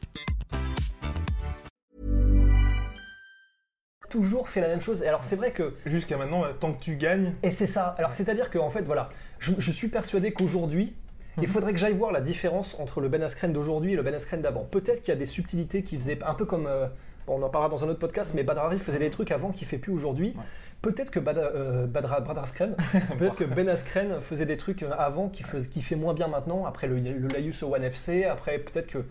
toujours 4.11 4.49
fait 4.49 4.61
la 4.61 4.67
même 4.67 4.81
chose. 4.81 5.01
Et 5.01 5.07
alors 5.07 5.23
c'est 5.23 5.35
vrai 5.35 5.51
que 5.51 5.73
Jusqu'à 5.85 6.17
maintenant, 6.17 6.43
euh, 6.43 6.51
tant 6.59 6.73
que 6.73 6.79
tu 6.83 6.95
gagnes, 6.95 7.33
Et 7.41 7.49
c'est 7.51 7.65
ça. 7.67 7.95
Alors, 7.97 8.11
c'est-à-dire 8.11 8.51
qu'en 8.51 8.69
fait, 8.69 8.83
voilà, 8.83 9.09
je, 9.39 9.53
je 9.57 9.71
suis 9.71 9.87
persuadé 9.87 10.31
qu'aujourd'hui, 10.33 10.93
il 11.41 11.47
faudrait 11.47 11.71
que 11.73 11.79
j'aille 11.79 11.93
voir 11.93 12.11
la 12.11 12.21
différence 12.21 12.75
entre 12.79 12.99
le 13.01 13.07
Ben 13.09 13.23
Askren 13.23 13.53
d'aujourd'hui 13.53 13.93
et 13.93 13.95
le 13.95 14.03
Ben 14.03 14.13
Askren 14.13 14.41
d'avant. 14.41 14.65
Peut-être 14.69 15.01
qu'il 15.01 15.09
y 15.13 15.17
a 15.17 15.19
des 15.19 15.25
subtilités 15.25 15.81
qui 15.81 15.95
faisaient 15.95 16.19
un 16.25 16.33
peu 16.33 16.45
comme. 16.45 16.67
euh, 16.67 16.87
bon, 17.25 17.39
on 17.39 17.43
en 17.43 17.49
parlera 17.49 17.69
dans 17.69 17.83
un 17.85 17.87
autre 17.87 17.99
podcast, 17.99 18.33
mais 18.35 18.43
Badr 18.43 18.59
Hari 18.59 18.79
faisait 18.79 18.99
des 18.99 19.09
trucs 19.09 19.31
avant 19.31 19.51
qu'il 19.51 19.65
fait 19.67 19.77
plus 19.77 19.93
aujourd'hui. 19.93 20.35
Peut-être 20.81 21.11
que 21.11 21.19
Bad, 21.19 21.37
euh, 21.37 21.85
Badra- 21.87 22.21
Badr 22.21 22.41
Askren, 22.43 22.75
peut-être 23.17 23.35
que 23.35 23.43
Ben 23.45 23.69
Askren 23.69 24.19
faisait 24.19 24.45
des 24.47 24.57
trucs 24.57 24.83
avant 24.97 25.29
qui, 25.29 25.43
fais- 25.43 25.61
qui 25.69 25.81
fait 25.81 25.95
moins 25.95 26.13
bien 26.15 26.27
maintenant, 26.27 26.65
après 26.65 26.87
le, 26.87 26.99
le 26.99 27.27
Laius 27.29 27.63
au 27.63 27.73
One 27.75 27.83
FC, 27.83 28.25
après 28.25 28.57
peut-être 28.59 28.87
que. 28.87 29.05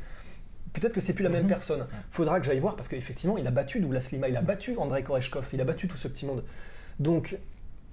Peut-être 0.72 0.92
que 0.92 1.00
c'est 1.00 1.14
plus 1.14 1.24
la 1.24 1.30
même 1.30 1.46
personne. 1.46 1.86
Faudra 2.10 2.38
que 2.40 2.46
j'aille 2.46 2.60
voir 2.60 2.76
parce 2.76 2.88
qu'effectivement, 2.88 3.36
il 3.38 3.46
a 3.46 3.50
battu 3.50 3.80
Douglas 3.80 4.08
Lima, 4.12 4.28
il 4.28 4.36
a 4.36 4.42
battu 4.42 4.76
Andrei 4.78 5.02
Koreshkov, 5.02 5.48
il 5.52 5.60
a 5.60 5.64
battu 5.64 5.88
tout 5.88 5.96
ce 5.96 6.08
petit 6.08 6.26
monde. 6.26 6.44
Donc, 7.00 7.38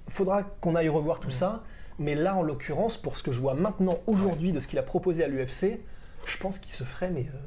faudra 0.10 0.44
qu'on 0.44 0.76
aille 0.76 0.90
revoir 0.90 1.20
tout 1.20 1.32
ça. 1.32 1.64
Mais 2.00 2.14
là, 2.14 2.36
en 2.36 2.44
l'occurrence, 2.44 2.96
pour 2.98 3.18
ce 3.18 3.24
que 3.24 3.32
je 3.32 3.42
vois 3.42 3.56
maintenant, 3.56 3.98
aujourd'hui, 4.06 4.52
de 4.52 4.60
ce 4.60 4.68
qu'il 4.68 4.78
a 4.78 4.84
proposé 4.84 5.24
à 5.24 5.28
l'UFC, 5.28 5.80
je 6.26 6.38
pense 6.38 6.60
qu'il 6.60 6.72
se 6.72 6.84
ferait, 6.84 7.10
mais 7.10 7.22
euh, 7.22 7.38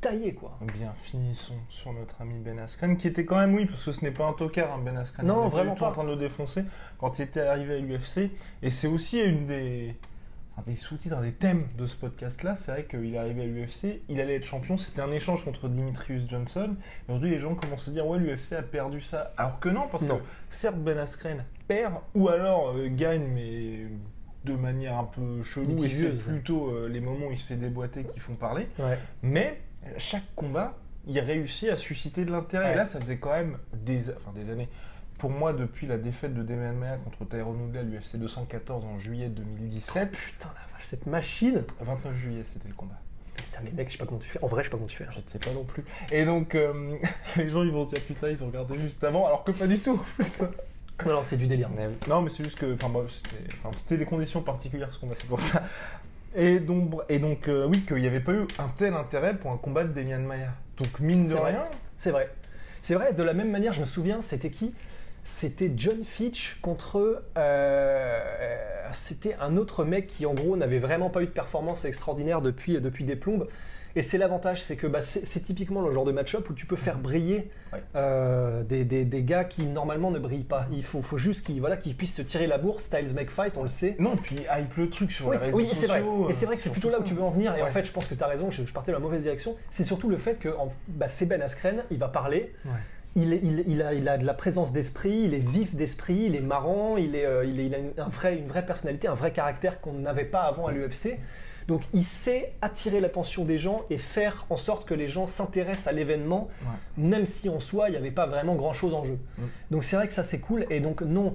tailler, 0.00 0.34
quoi. 0.34 0.56
bien 0.78 0.94
finissons 1.02 1.54
sur 1.70 1.92
notre 1.92 2.20
ami 2.20 2.38
Ben 2.38 2.58
Askren, 2.60 2.96
qui 2.96 3.08
était 3.08 3.24
quand 3.24 3.38
même, 3.38 3.52
oui, 3.54 3.66
parce 3.66 3.82
que 3.82 3.90
ce 3.92 4.02
n'est 4.02 4.12
pas 4.12 4.26
un 4.26 4.32
tocard, 4.32 4.72
hein, 4.72 4.80
Ben 4.84 4.96
Askren. 4.96 5.26
Non, 5.26 5.42
On 5.42 5.46
est 5.46 5.50
vraiment 5.50 5.74
tout 5.74 5.82
en 5.82 5.88
pas. 5.88 5.94
train 5.94 6.04
de 6.04 6.10
le 6.10 6.16
défoncer 6.16 6.62
quand 6.98 7.18
il 7.18 7.22
était 7.22 7.40
arrivé 7.40 7.74
à 7.74 7.78
l'UFC. 7.78 8.30
Et 8.62 8.70
c'est 8.70 8.86
aussi 8.86 9.20
une 9.20 9.46
des, 9.46 9.96
un 10.56 10.62
des 10.62 10.76
sous-titres, 10.76 11.16
un 11.16 11.22
des 11.22 11.32
thèmes 11.32 11.66
de 11.76 11.86
ce 11.86 11.96
podcast-là. 11.96 12.54
C'est 12.56 12.70
vrai 12.70 12.84
qu'il 12.84 13.14
est 13.14 13.18
arrivé 13.18 13.42
à 13.42 13.46
l'UFC, 13.46 14.02
il 14.08 14.20
allait 14.20 14.36
être 14.36 14.44
champion. 14.44 14.76
C'était 14.76 15.00
un 15.00 15.10
échange 15.10 15.44
contre 15.44 15.68
Dimitrius 15.68 16.28
Johnson. 16.28 16.76
Aujourd'hui, 17.08 17.30
les 17.30 17.40
gens 17.40 17.54
commencent 17.54 17.88
à 17.88 17.90
dire, 17.90 18.06
ouais, 18.06 18.18
l'UFC 18.18 18.52
a 18.52 18.62
perdu 18.62 19.00
ça. 19.00 19.32
Alors 19.36 19.58
que 19.58 19.68
non, 19.68 19.88
parce 19.90 20.04
Non. 20.04 20.18
que 20.18 20.22
certes, 20.50 20.76
Ben 20.78 20.96
Askren 20.98 21.44
perd, 21.66 21.94
ou 22.14 22.28
alors 22.28 22.70
euh, 22.76 22.88
gagne, 22.88 23.26
mais 23.34 23.86
de 24.44 24.54
manière 24.54 24.96
un 24.98 25.04
peu 25.04 25.42
chelou. 25.42 25.82
Et 25.84 25.90
c'est 25.90 26.10
plutôt 26.22 26.68
euh, 26.70 26.88
les 26.88 27.00
moments 27.00 27.26
où 27.26 27.32
il 27.32 27.38
se 27.38 27.46
fait 27.46 27.56
déboîter 27.56 28.04
qui 28.04 28.20
font 28.20 28.34
parler. 28.34 28.68
Ouais. 28.78 28.98
Mais 29.22 29.60
chaque 29.98 30.34
combat, 30.36 30.74
il 31.06 31.18
réussit 31.18 31.68
à 31.70 31.78
susciter 31.78 32.24
de 32.24 32.30
l'intérêt. 32.30 32.66
Ouais. 32.66 32.72
Et 32.72 32.76
là, 32.76 32.86
ça 32.86 33.00
faisait 33.00 33.16
quand 33.18 33.32
même 33.32 33.58
des, 33.72 34.10
enfin, 34.10 34.32
des 34.34 34.50
années. 34.52 34.68
Pour 35.18 35.30
moi, 35.30 35.52
depuis 35.52 35.86
la 35.86 35.96
défaite 35.96 36.34
de 36.34 36.42
Demian 36.42 36.74
Maia 36.74 36.96
contre 36.98 37.24
Tyrone 37.24 37.60
Woodley 37.62 37.80
à 37.80 37.82
l'UFC 37.82 38.16
214 38.16 38.84
en 38.84 38.98
juillet 38.98 39.28
2017, 39.28 40.10
Putain, 40.10 40.48
la 40.48 40.76
vache, 40.76 40.84
cette 40.84 41.06
machine 41.06 41.62
29 41.80 42.16
juillet, 42.16 42.42
c'était 42.44 42.68
le 42.68 42.74
combat. 42.74 42.98
Putain, 43.36 43.60
mais 43.64 43.70
mec, 43.72 43.88
je 43.88 43.92
sais 43.92 43.98
pas 43.98 44.06
comment 44.06 44.18
tu 44.18 44.28
fais. 44.28 44.42
En 44.42 44.48
vrai, 44.48 44.62
je 44.62 44.66
sais 44.66 44.70
pas 44.70 44.76
comment 44.76 44.88
tu 44.88 44.96
fais. 44.96 45.06
Je 45.12 45.18
ne 45.18 45.24
sais 45.26 45.38
pas 45.38 45.52
non 45.52 45.64
plus. 45.64 45.84
Et 46.10 46.24
donc, 46.24 46.54
euh, 46.54 46.96
les 47.36 47.48
gens, 47.48 47.62
ils 47.62 47.70
vont 47.70 47.88
se 47.88 47.94
dire 47.94 48.04
putain, 48.04 48.28
ils 48.28 48.42
ont 48.42 48.48
regardé 48.48 48.78
juste 48.78 49.02
avant, 49.04 49.26
alors 49.26 49.44
que 49.44 49.52
pas 49.52 49.66
du 49.66 49.78
tout. 49.78 49.92
en 49.92 50.22
plus. 50.22 50.42
Non, 51.06 51.12
non, 51.14 51.22
c'est 51.22 51.36
du 51.36 51.46
délire. 51.46 51.70
Non, 52.08 52.22
mais 52.22 52.30
c'est 52.30 52.44
juste 52.44 52.58
que, 52.58 52.74
enfin, 52.74 52.88
bref, 52.88 53.12
c'était, 53.76 53.98
des 53.98 54.04
conditions 54.04 54.42
particulières 54.42 54.92
ce 54.92 54.98
combat, 54.98 55.14
c'est 55.16 55.26
pour 55.26 55.40
ça. 55.40 55.62
Et 56.36 56.58
donc, 56.58 56.92
et 57.08 57.18
donc 57.18 57.48
euh, 57.48 57.66
oui, 57.66 57.84
qu'il 57.84 57.96
n'y 57.96 58.06
avait 58.06 58.20
pas 58.20 58.32
eu 58.32 58.46
un 58.58 58.68
tel 58.76 58.94
intérêt 58.94 59.36
pour 59.36 59.50
un 59.50 59.56
combat 59.56 59.84
de 59.84 59.92
Demian 59.92 60.20
Maia. 60.20 60.52
Donc, 60.76 61.00
mine 61.00 61.26
de 61.26 61.34
rien, 61.34 61.64
C'est 61.96 62.10
vrai. 62.10 62.28
C'est 62.84 62.96
vrai, 62.96 63.14
de 63.14 63.22
la 63.22 63.32
même 63.32 63.50
manière, 63.50 63.72
je 63.72 63.80
me 63.80 63.86
souviens, 63.86 64.20
c'était 64.20 64.50
qui? 64.50 64.74
C'était 65.22 65.72
John 65.74 66.04
Fitch 66.04 66.58
contre. 66.60 67.22
euh, 67.38 68.20
c'était 68.92 69.36
un 69.40 69.56
autre 69.56 69.86
mec 69.86 70.06
qui, 70.06 70.26
en 70.26 70.34
gros, 70.34 70.54
n'avait 70.54 70.80
vraiment 70.80 71.08
pas 71.08 71.22
eu 71.22 71.24
de 71.24 71.30
performance 71.30 71.86
extraordinaire 71.86 72.42
depuis, 72.42 72.78
depuis 72.82 73.04
des 73.04 73.16
plombes. 73.16 73.48
Et 73.96 74.02
c'est 74.02 74.18
l'avantage, 74.18 74.60
c'est 74.62 74.74
que 74.76 74.86
bah, 74.88 75.00
c'est 75.00 75.40
typiquement 75.40 75.80
le 75.80 75.92
genre 75.92 76.04
de 76.04 76.10
match-up 76.10 76.50
où 76.50 76.52
tu 76.54 76.66
peux 76.66 76.74
faire 76.76 76.98
briller 76.98 77.50
Ouais. 77.72 77.80
euh, 77.96 78.62
des, 78.62 78.84
des- 78.84 79.04
des 79.04 79.22
gars 79.22 79.44
qui 79.44 79.66
normalement 79.66 80.10
ne 80.10 80.18
brillent 80.18 80.44
pas. 80.44 80.66
Il 80.72 80.84
faut, 80.84 81.00
faut 81.02 81.18
juste 81.18 81.44
qu'ils 81.46 81.60
voilà, 81.60 81.76
qu'ils 81.76 81.96
puissent 81.96 82.14
se 82.14 82.22
tirer 82.22 82.46
la 82.46 82.58
bourre. 82.58 82.80
Styles 82.80 83.14
make 83.14 83.30
fight, 83.30 83.56
on 83.56 83.62
le 83.62 83.68
sait. 83.68 83.96
Non, 83.98 84.16
puis 84.16 84.36
hype 84.50 84.76
le 84.76 84.90
truc 84.90 85.10
sur 85.12 85.26
Oui, 85.28 85.36
les 85.36 85.46
réseaux 85.46 85.56
oui, 85.58 85.68
c'est 85.72 85.86
vrai. 85.86 85.98
sociaux. 86.00 86.28
Et 86.30 86.32
c'est 86.32 86.46
vrai 86.46 86.56
que 86.56 86.62
c'est 86.62 86.70
plutôt 86.70 86.90
là 86.90 86.98
où 87.00 87.04
tu 87.04 87.14
veux 87.14 87.22
en 87.22 87.30
venir. 87.30 87.54
Et 87.56 87.62
en 87.62 87.68
fait, 87.68 87.84
je 87.84 87.92
pense 87.92 88.06
que 88.06 88.14
tu 88.14 88.22
as 88.22 88.26
raison, 88.28 88.50
je, 88.50 88.64
je 88.64 88.72
partais 88.72 88.92
dans 88.92 88.98
la 88.98 89.02
mauvaise 89.04 89.22
direction. 89.22 89.56
C'est 89.70 89.84
surtout 89.84 90.08
le 90.08 90.16
fait 90.16 90.38
que 90.38 90.48
bah, 90.88 91.08
c'est 91.08 91.26
Ben 91.26 91.40
Askren, 91.42 91.84
il 91.90 91.98
va 91.98 92.08
parler. 92.08 92.52
Ouais. 92.64 92.72
Il, 93.16 93.32
est- 93.32 93.40
il- 93.44 93.64
il 93.68 93.80
a, 93.82 93.94
il 93.94 94.08
a 94.08 94.18
de 94.18 94.26
la 94.26 94.34
présence 94.34 94.72
d'esprit, 94.72 95.22
il 95.24 95.34
est 95.34 95.38
vif 95.38 95.74
d'esprit, 95.76 96.24
il 96.26 96.34
est 96.34 96.40
marrant, 96.40 96.96
il, 96.96 97.14
est, 97.14 97.24
euh, 97.26 97.44
il, 97.44 97.60
est- 97.60 97.66
il 97.66 97.74
a 97.74 97.78
une, 97.78 97.92
un 97.96 98.08
vrai, 98.08 98.36
une 98.36 98.46
vraie 98.48 98.66
personnalité, 98.66 99.06
un 99.06 99.14
vrai 99.14 99.30
caractère 99.32 99.80
qu'on 99.80 99.92
n'avait 99.92 100.24
pas 100.24 100.40
avant 100.42 100.66
à 100.66 100.72
l'UFC. 100.72 101.16
Donc 101.68 101.82
il 101.94 102.04
sait 102.04 102.52
attirer 102.60 103.00
l'attention 103.00 103.44
des 103.44 103.58
gens 103.58 103.82
et 103.90 103.96
faire 103.98 104.44
en 104.50 104.56
sorte 104.56 104.84
que 104.86 104.94
les 104.94 105.08
gens 105.08 105.26
s'intéressent 105.26 105.86
à 105.86 105.92
l'événement, 105.92 106.48
Ouais. 106.62 107.02
même 107.04 107.26
si 107.26 107.48
en 107.48 107.58
soi 107.60 107.88
il 107.88 107.92
n'y 107.92 107.96
avait 107.98 108.10
pas 108.10 108.26
vraiment 108.26 108.54
grand 108.54 108.72
chose 108.74 108.92
en 108.94 109.04
jeu. 109.04 109.18
Mm. 109.38 109.42
Donc 109.70 109.84
c'est 109.84 109.96
vrai 109.96 110.06
que 110.08 110.14
ça 110.14 110.22
c'est 110.22 110.40
cool. 110.40 110.66
Et 110.70 110.80
donc 110.80 111.00
non, 111.02 111.34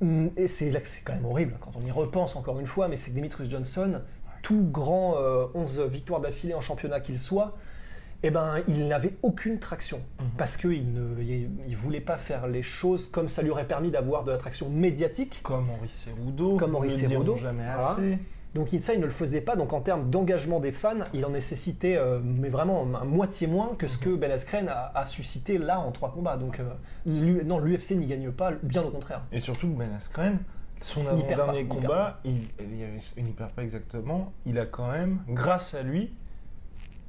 Mm, 0.00 0.26
et 0.36 0.48
c'est 0.48 0.70
là 0.72 0.80
que 0.80 0.88
c'est 0.88 1.02
quand 1.02 1.14
même 1.14 1.24
horrible 1.24 1.54
quand 1.60 1.70
on 1.80 1.86
y 1.86 1.90
repense 1.92 2.34
encore 2.34 2.58
une 2.58 2.66
fois, 2.66 2.88
mais 2.88 2.96
c'est 2.96 3.12
que 3.12 3.16
Demetrius 3.16 3.48
Johnson, 3.48 4.00
tout 4.42 4.66
grand 4.70 5.14
euh, 5.16 5.46
11 5.54 5.80
victoires 5.82 6.20
d'affilée 6.20 6.52
en 6.52 6.60
championnat 6.60 6.98
qu'il 6.98 7.16
soit, 7.18 7.56
eh 8.24 8.30
ben, 8.30 8.56
il 8.66 8.88
n'avait 8.88 9.14
aucune 9.22 9.60
traction 9.60 10.00
Mhm. 10.18 10.26
parce 10.36 10.56
qu'il 10.56 10.92
ne 10.92 11.22
il, 11.22 11.48
il 11.68 11.76
voulait 11.76 12.00
pas 12.00 12.16
faire 12.18 12.48
les 12.48 12.62
choses 12.62 13.06
comme 13.06 13.28
ça 13.28 13.40
lui 13.42 13.50
aurait 13.50 13.68
permis 13.68 13.92
d'avoir 13.92 14.24
de 14.24 14.32
la 14.32 14.36
traction 14.36 14.68
médiatique. 14.68 15.40
Comme 15.44 15.70
Henri 15.70 15.88
Cerudo. 16.04 16.56
Comme 16.56 16.74
Henri 16.74 16.90
Cerudo. 16.90 17.36
jamais 17.36 17.62
Voilà. 17.64 17.96
Donc 18.54 18.72
il 18.72 18.80
ne 18.80 19.04
le 19.04 19.10
faisait 19.10 19.40
pas. 19.40 19.56
Donc 19.56 19.72
en 19.72 19.80
termes 19.80 20.10
d'engagement 20.10 20.60
des 20.60 20.72
fans, 20.72 21.04
il 21.12 21.24
en 21.24 21.30
nécessitait, 21.30 21.96
euh, 21.96 22.20
mais 22.22 22.48
vraiment 22.48 22.86
un 23.00 23.04
moitié 23.04 23.46
moins 23.46 23.74
que 23.76 23.88
ce 23.88 23.98
que 23.98 24.10
Ben 24.10 24.30
Askren 24.30 24.68
a, 24.68 24.92
a 24.94 25.06
suscité 25.06 25.58
là 25.58 25.80
en 25.80 25.90
trois 25.90 26.12
combats. 26.12 26.36
Donc 26.36 26.60
euh, 26.60 27.42
non, 27.44 27.58
l'UFC 27.58 27.92
n'y 27.92 28.06
gagne 28.06 28.30
pas, 28.30 28.52
bien 28.62 28.82
au 28.82 28.90
contraire. 28.90 29.22
Et 29.32 29.40
surtout 29.40 29.68
Ben 29.68 29.92
Askren, 29.96 30.38
son 30.80 31.06
avant-dernier 31.06 31.64
perd 31.64 31.68
combat, 31.68 32.20
il, 32.24 32.42
il 33.16 33.24
n'y 33.24 33.32
perd 33.32 33.50
pas 33.50 33.62
exactement, 33.62 34.32
il 34.46 34.58
a 34.58 34.66
quand 34.66 34.90
même, 34.92 35.20
grâce 35.28 35.74
à 35.74 35.82
lui, 35.82 36.12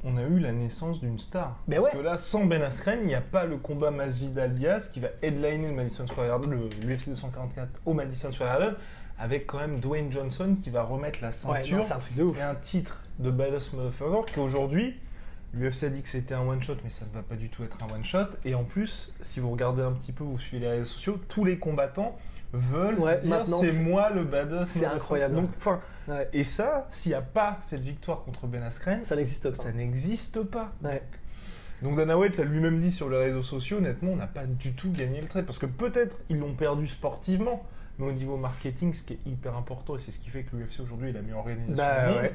on 0.07 0.17
a 0.17 0.21
eu 0.21 0.39
la 0.39 0.51
naissance 0.51 0.99
d'une 1.01 1.17
star. 1.19 1.57
Mais 1.67 1.77
Parce 1.77 1.87
ouais. 1.93 1.99
que 1.99 2.03
là, 2.03 2.17
sans 2.19 2.45
Ben 2.45 2.61
Askren, 2.61 2.99
il 3.01 3.07
n'y 3.07 3.15
a 3.15 3.21
pas 3.21 3.45
le 3.45 3.57
combat 3.57 3.89
Masvidal-Diaz 3.91 4.89
qui 4.89 4.99
va 4.99 5.07
headliner 5.21 5.67
le 5.69 5.73
Madison 5.73 6.05
Square 6.07 6.27
Garden, 6.27 6.51
le 6.51 6.69
l'UFC 6.87 7.09
244 7.09 7.81
au 7.85 7.93
Madison 7.93 8.31
Square 8.31 8.59
Garden, 8.59 8.75
avec 9.17 9.47
quand 9.47 9.57
même 9.59 9.79
Dwayne 9.79 10.11
Johnson 10.11 10.55
qui 10.61 10.69
va 10.69 10.83
remettre 10.83 11.19
la 11.21 11.29
Ouais, 11.29 11.33
ceinture 11.33 11.77
non, 11.77 11.81
c'est 11.83 11.93
un 11.93 11.99
truc 11.99 12.15
de 12.15 12.23
ouf. 12.23 12.39
et 12.39 12.43
un 12.43 12.55
titre 12.55 13.01
de 13.19 13.31
Badass 13.31 13.73
Motherfucker 13.73 14.31
qu'aujourd'hui, 14.33 14.95
l'UFC 15.53 15.83
a 15.85 15.89
dit 15.89 16.01
que 16.01 16.09
c'était 16.09 16.33
un 16.35 16.41
one-shot, 16.47 16.75
mais 16.83 16.89
ça 16.89 17.05
ne 17.05 17.15
va 17.15 17.23
pas 17.23 17.35
du 17.35 17.49
tout 17.49 17.63
être 17.63 17.77
un 17.83 17.93
one-shot. 17.95 18.27
Et 18.43 18.53
en 18.55 18.63
plus, 18.63 19.11
si 19.21 19.39
vous 19.39 19.49
regardez 19.51 19.81
un 19.81 19.93
petit 19.93 20.11
peu, 20.11 20.23
vous 20.23 20.37
suivez 20.37 20.65
les 20.65 20.71
réseaux 20.71 20.85
sociaux, 20.85 21.19
tous 21.29 21.45
les 21.45 21.57
combattants 21.57 22.17
veulent 22.53 22.99
Ouais, 22.99 23.19
dire 23.21 23.43
c'est 23.59 23.73
moi 23.73 24.09
le 24.11 24.23
Badass 24.23 24.69
c'est 24.71 24.85
incroyable. 24.85 25.35
Donc, 25.35 25.49
enfin, 25.57 25.79
Ouais. 26.07 26.29
et 26.33 26.43
ça, 26.43 26.85
s'il 26.89 27.11
n'y 27.11 27.15
a 27.15 27.21
pas 27.21 27.57
cette 27.63 27.81
victoire 27.81 28.23
contre 28.23 28.45
Ben 28.47 28.61
Askren, 28.61 29.03
Ça 29.05 29.15
n'existe 29.15 29.49
pas. 29.49 29.55
ça 29.55 29.71
n'existe 29.71 30.43
pas. 30.43 30.71
Ouais. 30.83 31.01
Donc 31.81 31.97
Dana 31.97 32.17
White 32.17 32.37
l'a 32.37 32.43
lui-même 32.45 32.79
dit 32.79 32.91
sur 32.91 33.09
les 33.09 33.17
réseaux 33.17 33.41
sociaux, 33.43 33.77
honnêtement, 33.77 34.11
on 34.11 34.15
n'a 34.15 34.27
pas 34.27 34.45
du 34.45 34.73
tout 34.73 34.91
gagné 34.91 35.19
le 35.21 35.27
trade. 35.27 35.45
Parce 35.45 35.57
que 35.57 35.65
peut-être 35.65 36.15
ils 36.29 36.37
l'ont 36.39 36.53
perdu 36.53 36.87
sportivement, 36.87 37.63
mais 37.99 38.05
au 38.07 38.11
niveau 38.11 38.37
marketing, 38.37 38.93
ce 38.93 39.03
qui 39.03 39.13
est 39.13 39.19
hyper 39.25 39.55
important, 39.57 39.97
et 39.97 39.99
c'est 39.99 40.11
ce 40.11 40.19
qui 40.19 40.29
fait 40.29 40.43
que 40.43 40.55
l'UFC 40.55 40.79
aujourd'hui 40.81 41.09
est 41.09 41.13
la 41.13 41.21
meilleure 41.21 41.39
organisation 41.39 41.75
Bah, 41.75 42.07
du 42.07 42.13
monde, 42.13 42.29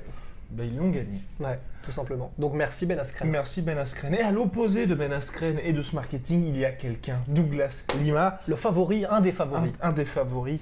bah, 0.51 0.65
ils 0.65 0.77
l'ont 0.77 0.91
gagné. 0.91 1.21
Ouais, 1.39 1.59
tout 1.83 1.93
simplement. 1.93 2.33
Donc 2.39 2.55
merci 2.55 2.87
Ben 2.87 2.99
Askren. 2.99 3.29
Merci 3.31 3.63
Ben 3.63 3.79
Askren. 3.79 4.15
Et 4.15 4.21
à 4.21 4.33
l'opposé 4.33 4.87
de 4.87 4.95
Ben 4.95 5.13
Askren 5.13 5.59
et 5.63 5.73
de 5.73 5.83
ce 5.83 5.95
marketing, 5.95 6.45
il 6.47 6.57
y 6.57 6.65
a 6.65 6.73
quelqu'un, 6.73 7.19
Douglas 7.29 7.85
Lima, 8.01 8.41
Le 8.47 8.57
favori, 8.57 9.05
un 9.05 9.21
des 9.21 9.31
un, 9.31 9.35
favoris 9.35 9.73
un 9.81 9.93
des 9.93 10.05
favoris 10.05 10.61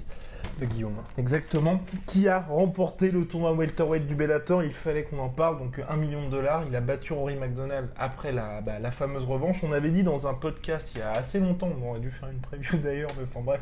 de 0.61 0.67
Guillaume. 0.67 0.97
Exactement. 1.17 1.81
Qui 2.07 2.29
a 2.29 2.41
remporté 2.41 3.11
le 3.11 3.25
tournoi 3.27 3.53
welterweight 3.53 4.07
du 4.07 4.15
Bellator? 4.15 4.63
Il 4.63 4.73
fallait 4.73 5.05
qu'on 5.05 5.19
en 5.19 5.29
parle. 5.29 5.59
Donc 5.59 5.81
1 5.89 5.97
million 5.97 6.25
de 6.27 6.31
dollars. 6.31 6.65
Il 6.69 6.77
a 6.77 6.81
battu 6.81 7.13
Rory 7.13 7.37
McDonald 7.37 7.89
après 7.97 8.33
la, 8.33 8.61
bah, 8.61 8.79
la 8.79 8.91
fameuse 8.91 9.25
revanche. 9.25 9.63
On 9.65 9.73
avait 9.73 9.91
dit 9.91 10.03
dans 10.03 10.27
un 10.27 10.35
podcast 10.35 10.93
il 10.95 10.99
y 10.99 11.03
a 11.03 11.13
assez 11.13 11.41
longtemps, 11.41 11.71
on 11.81 11.91
aurait 11.91 12.01
dû 12.01 12.11
faire 12.11 12.29
une 12.29 12.41
preview 12.41 12.79
d'ailleurs, 12.79 13.11
mais 13.17 13.25
enfin 13.25 13.45
bref. 13.45 13.61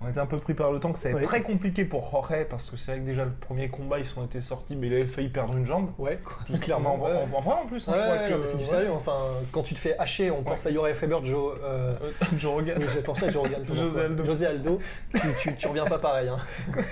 On 0.00 0.08
était 0.08 0.20
un 0.20 0.26
peu 0.26 0.38
pris 0.38 0.54
par 0.54 0.70
le 0.70 0.78
temps 0.78 0.92
que 0.92 0.98
ça 0.98 1.10
Oui. 1.10 1.22
très 1.24 1.42
compliqué 1.42 1.84
pour 1.84 2.08
Jorge 2.10 2.46
parce 2.48 2.70
que 2.70 2.76
c'est 2.76 2.92
vrai 2.92 3.00
que 3.00 3.06
déjà 3.06 3.24
le 3.24 3.32
premier 3.32 3.68
combat 3.68 3.98
ils 3.98 4.04
sont 4.04 4.24
été 4.24 4.40
sortis 4.40 4.76
mais 4.76 4.86
il 4.86 4.92
avait 4.94 5.06
failli 5.06 5.28
perdre 5.28 5.56
une 5.56 5.66
jambe. 5.66 5.90
Ouais, 5.98 6.20
Tout 6.46 6.56
clairement, 6.58 6.94
en, 6.94 6.98
Ouais. 7.00 7.12
en- 7.32 7.36
en 7.36 7.40
vrai 7.40 7.54
en 7.64 7.66
plus. 7.66 7.88
hein, 7.88 7.92
Ouais, 7.92 8.36
c'est 8.44 8.56
du 8.58 8.64
sérieux. 8.66 8.92
Enfin, 8.92 9.18
quand 9.50 9.62
tu 9.64 9.74
te 9.74 9.78
fais 9.80 9.98
hacher, 9.98 10.30
on 10.30 10.42
pense 10.44 10.64
à 10.66 10.70
Uriah 10.70 10.94
Faber, 10.94 11.18
Joe. 11.24 11.56
euh, 11.64 11.94
Joe 12.38 12.52
Rogan. 12.52 12.76
oui, 12.78 12.86
j'ai 12.94 13.02
pensé 13.02 13.26
à 13.26 13.30
Joe 13.30 13.42
Rogan. 13.42 13.64
José. 13.66 14.00
Aldo. 14.02 14.24
José 14.24 14.46
Aldo. 14.46 14.78
tu, 15.14 15.20
tu, 15.40 15.54
tu 15.56 15.66
reviens 15.68 15.86
pas 15.86 15.98
pareil. 15.98 16.28
Hein. 16.28 16.38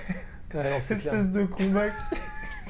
Non, 0.53 0.61
Cette 0.81 0.99
espèce 1.05 1.27
de 1.27 1.43
combat 1.43 1.87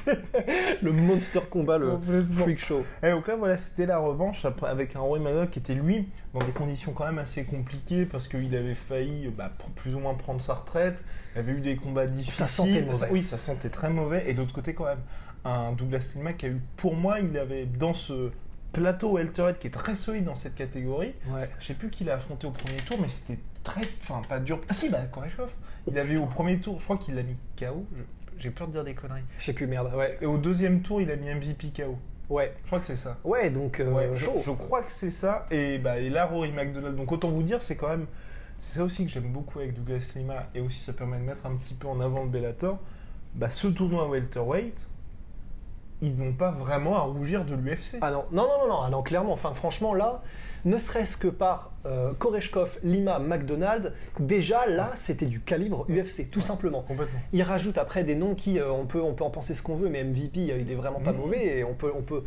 Le 0.82 0.92
monster 0.92 1.40
combat, 1.50 1.78
le 1.78 1.98
freak 2.42 2.58
show. 2.58 2.84
Et 3.02 3.10
donc 3.10 3.26
là, 3.28 3.36
voilà, 3.36 3.56
c'était 3.56 3.86
la 3.86 3.98
revanche 3.98 4.44
après, 4.44 4.68
avec 4.68 4.96
un 4.96 5.00
Roy 5.00 5.18
McDonald 5.18 5.50
qui 5.50 5.58
était 5.58 5.74
lui 5.74 6.08
dans 6.34 6.40
des 6.40 6.52
conditions 6.52 6.92
quand 6.92 7.06
même 7.06 7.18
assez 7.18 7.44
compliquées 7.44 8.04
parce 8.06 8.28
qu'il 8.28 8.54
avait 8.56 8.74
failli 8.74 9.28
bah, 9.28 9.50
pr- 9.58 9.70
plus 9.74 9.94
ou 9.94 9.98
moins 10.00 10.14
prendre 10.14 10.40
sa 10.40 10.54
retraite. 10.54 11.02
Il 11.34 11.38
avait 11.40 11.52
eu 11.52 11.60
des 11.60 11.76
combats 11.76 12.06
difficiles. 12.06 12.48
sentait 12.48 12.82
mauvais. 12.82 13.08
oui, 13.10 13.24
ça 13.24 13.38
sentait 13.38 13.70
très 13.70 13.90
mauvais. 13.90 14.28
Et 14.30 14.34
de 14.34 14.38
l'autre 14.38 14.54
côté, 14.54 14.74
quand 14.74 14.84
même, 14.86 15.00
un 15.44 15.72
Douglas 15.72 16.10
Lima 16.14 16.32
qui 16.32 16.46
a 16.46 16.48
eu, 16.50 16.60
pour 16.76 16.94
moi, 16.94 17.20
il 17.20 17.36
avait 17.38 17.66
dans 17.66 17.94
ce 17.94 18.30
plateau 18.72 19.12
welterweight 19.16 19.58
qui 19.58 19.66
est 19.68 19.70
très 19.70 19.96
solide 19.96 20.24
dans 20.24 20.34
cette 20.34 20.54
catégorie. 20.54 21.14
Ouais. 21.28 21.48
Je 21.60 21.66
sais 21.66 21.74
plus 21.74 21.88
qui 21.90 22.04
l'a 22.04 22.14
affronté 22.14 22.46
au 22.46 22.50
premier 22.50 22.76
tour, 22.78 22.98
mais 23.00 23.08
c'était 23.08 23.38
très, 23.64 23.82
enfin 24.02 24.20
pas 24.28 24.38
dur. 24.40 24.60
Ah 24.68 24.74
si, 24.74 24.90
bah 24.90 25.00
Koreshkov. 25.10 25.48
Il 25.90 25.98
avait 25.98 26.14
eu 26.14 26.18
au 26.18 26.26
premier 26.26 26.58
tour, 26.60 26.78
je 26.78 26.84
crois 26.84 26.98
qu'il 26.98 27.14
l'a 27.14 27.22
mis 27.22 27.36
KO. 27.58 27.86
Je- 27.96 28.02
J'ai 28.38 28.50
peur 28.50 28.66
de 28.68 28.72
dire 28.72 28.84
des 28.84 28.94
conneries. 28.94 29.22
Je 29.38 29.44
sais 29.44 29.52
plus, 29.52 29.66
merde. 29.66 29.92
Ouais. 29.94 30.16
Et 30.20 30.26
au 30.26 30.38
deuxième 30.38 30.82
tour, 30.82 31.00
il 31.00 31.10
a 31.10 31.16
mis 31.16 31.28
MVP 31.32 31.72
KO. 31.76 31.96
Ouais. 32.28 32.52
Je 32.62 32.66
crois 32.66 32.78
que 32.80 32.86
c'est 32.86 32.96
ça. 32.96 33.16
Ouais, 33.24 33.50
donc. 33.50 33.80
euh, 33.80 33.90
Ouais, 33.90 34.10
je, 34.14 34.24
chaud. 34.26 34.40
je 34.44 34.50
crois 34.50 34.82
que 34.82 34.90
c'est 34.90 35.10
ça. 35.10 35.46
Et, 35.50 35.78
bah, 35.78 35.98
et 35.98 36.10
là, 36.10 36.26
Rory 36.26 36.52
McDonald. 36.52 36.94
Donc 36.96 37.10
autant 37.12 37.30
vous 37.30 37.42
dire, 37.42 37.62
c'est 37.62 37.76
quand 37.76 37.88
même. 37.88 38.06
C'est 38.58 38.78
ça 38.78 38.84
aussi 38.84 39.04
que 39.06 39.10
j'aime 39.10 39.30
beaucoup 39.32 39.60
avec 39.60 39.74
Douglas 39.74 40.12
Lima. 40.16 40.46
Et 40.54 40.60
aussi, 40.60 40.78
ça 40.80 40.92
permet 40.92 41.16
de 41.18 41.22
mettre 41.22 41.46
un 41.46 41.54
petit 41.56 41.74
peu 41.74 41.88
en 41.88 42.00
avant 42.00 42.24
le 42.24 42.28
Bellator. 42.28 42.78
Bah, 43.34 43.50
ce 43.50 43.68
tournoi 43.68 44.08
welterweight, 44.08 44.74
ils 46.00 46.16
n'ont 46.16 46.32
pas 46.32 46.50
vraiment 46.52 46.96
à 46.96 47.00
rougir 47.00 47.44
de 47.44 47.54
l'UFC. 47.54 47.98
Ah 48.00 48.10
non, 48.10 48.24
non, 48.32 48.42
non, 48.42 48.58
non, 48.66 48.68
non, 48.74 48.80
ah 48.84 48.90
non, 48.90 49.02
clairement, 49.02 49.32
enfin 49.32 49.52
franchement 49.54 49.94
là, 49.94 50.22
ne 50.64 50.76
serait-ce 50.78 51.16
que 51.16 51.28
par 51.28 51.72
euh, 51.86 52.12
Koreshkov, 52.18 52.78
Lima, 52.82 53.18
McDonald, 53.18 53.92
déjà 54.20 54.66
là 54.66 54.92
c'était 54.96 55.26
du 55.26 55.40
calibre 55.40 55.86
UFC, 55.88 56.30
tout 56.30 56.40
simplement. 56.40 56.82
Complètement. 56.82 57.18
Il 57.32 57.42
rajoute 57.42 57.78
après 57.78 58.04
des 58.04 58.14
noms 58.14 58.34
qui, 58.34 58.58
euh, 58.58 58.70
on, 58.70 58.86
peut, 58.86 59.00
on 59.02 59.14
peut 59.14 59.24
en 59.24 59.30
penser 59.30 59.54
ce 59.54 59.62
qu'on 59.62 59.76
veut, 59.76 59.88
mais 59.88 60.04
MVP 60.04 60.50
euh, 60.52 60.58
il 60.60 60.70
est 60.70 60.74
vraiment 60.74 61.00
pas 61.00 61.12
Mhm. 61.12 61.18
mauvais 61.18 61.58
et 61.58 61.64
on 61.64 61.74
peut, 61.74 61.92
on 61.96 62.02
peut, 62.02 62.22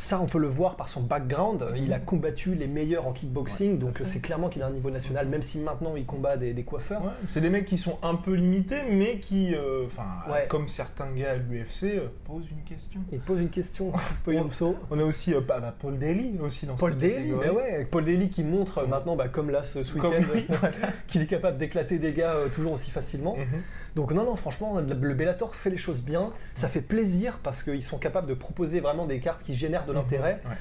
ça 0.00 0.18
on 0.20 0.26
peut 0.26 0.38
le 0.38 0.48
voir 0.48 0.76
par 0.76 0.88
son 0.88 1.02
background, 1.02 1.62
Mhm. 1.70 1.76
il 1.76 1.92
a 1.92 1.98
combattu 1.98 2.54
les 2.54 2.66
meilleurs 2.66 3.06
en 3.06 3.12
kickboxing, 3.12 3.72
Ouais, 3.72 3.78
donc 3.78 4.00
c'est 4.04 4.20
clairement 4.20 4.48
qu'il 4.48 4.62
a 4.62 4.66
un 4.66 4.70
niveau 4.70 4.90
national, 4.90 5.28
même 5.28 5.42
si 5.42 5.58
maintenant 5.58 5.94
il 5.94 6.06
combat 6.06 6.38
des, 6.38 6.54
des 6.54 6.62
coiffeurs. 6.62 7.04
Ouais, 7.04 7.10
c'est 7.28 7.42
des 7.42 7.50
mecs 7.50 7.66
qui 7.66 7.76
sont 7.76 7.98
un 8.02 8.14
peu 8.14 8.32
limités, 8.32 8.82
mais 8.90 9.18
qui, 9.18 9.54
euh, 9.54 9.84
enfin, 9.86 10.06
comme 10.48 10.68
certains 10.68 11.10
gars 11.12 11.32
à 11.32 11.36
l'UFC, 11.36 11.84
euh, 11.98 12.08
posent 12.24 12.50
une 12.50 12.62
question. 12.64 13.00
Il 13.12 13.20
pose 13.20 13.40
une 13.40 13.50
question. 13.50 13.92
On 14.90 14.98
a 14.98 15.04
aussi 15.04 15.34
euh, 15.34 15.40
bah, 15.40 15.60
bah, 15.60 15.74
Paul 15.78 15.98
Daly 15.98 16.38
aussi 16.40 16.64
dans 16.66 16.76
Paul 16.76 16.96
Daly, 16.96 17.32
bah 17.32 17.52
ouais, 17.52 17.86
Paul 17.90 18.04
Daly 18.04 18.30
qui 18.30 18.42
montre 18.42 18.78
euh, 18.78 18.86
maintenant, 18.86 19.16
bah, 19.16 19.28
comme 19.28 19.50
là 19.50 19.64
ce, 19.64 19.80
week-end, 19.80 20.22
qu'il 21.08 21.20
est 21.20 21.26
capable 21.26 21.58
d'éclater 21.58 21.98
des 21.98 22.12
gars 22.12 22.36
toujours 22.54 22.72
aussi 22.72 22.90
facilement. 22.90 23.36
Mhm. 23.36 23.62
Donc 23.96 24.12
non, 24.12 24.24
non, 24.24 24.36
franchement, 24.36 24.80
le 24.80 24.94
le 24.94 25.14
Bellator 25.14 25.54
fait 25.56 25.70
les 25.70 25.76
choses 25.76 26.02
bien. 26.02 26.32
Ça 26.54 26.68
fait 26.68 26.80
plaisir 26.80 27.40
parce 27.42 27.62
qu'ils 27.62 27.82
sont 27.82 27.98
capables 27.98 28.28
de 28.28 28.34
proposer 28.34 28.80
vraiment 28.80 29.06
des 29.06 29.18
cartes 29.18 29.42
qui 29.42 29.54
génèrent 29.54 29.84
de 29.90 29.98
l'intérêt. 29.98 30.40
Ouais. 30.44 30.56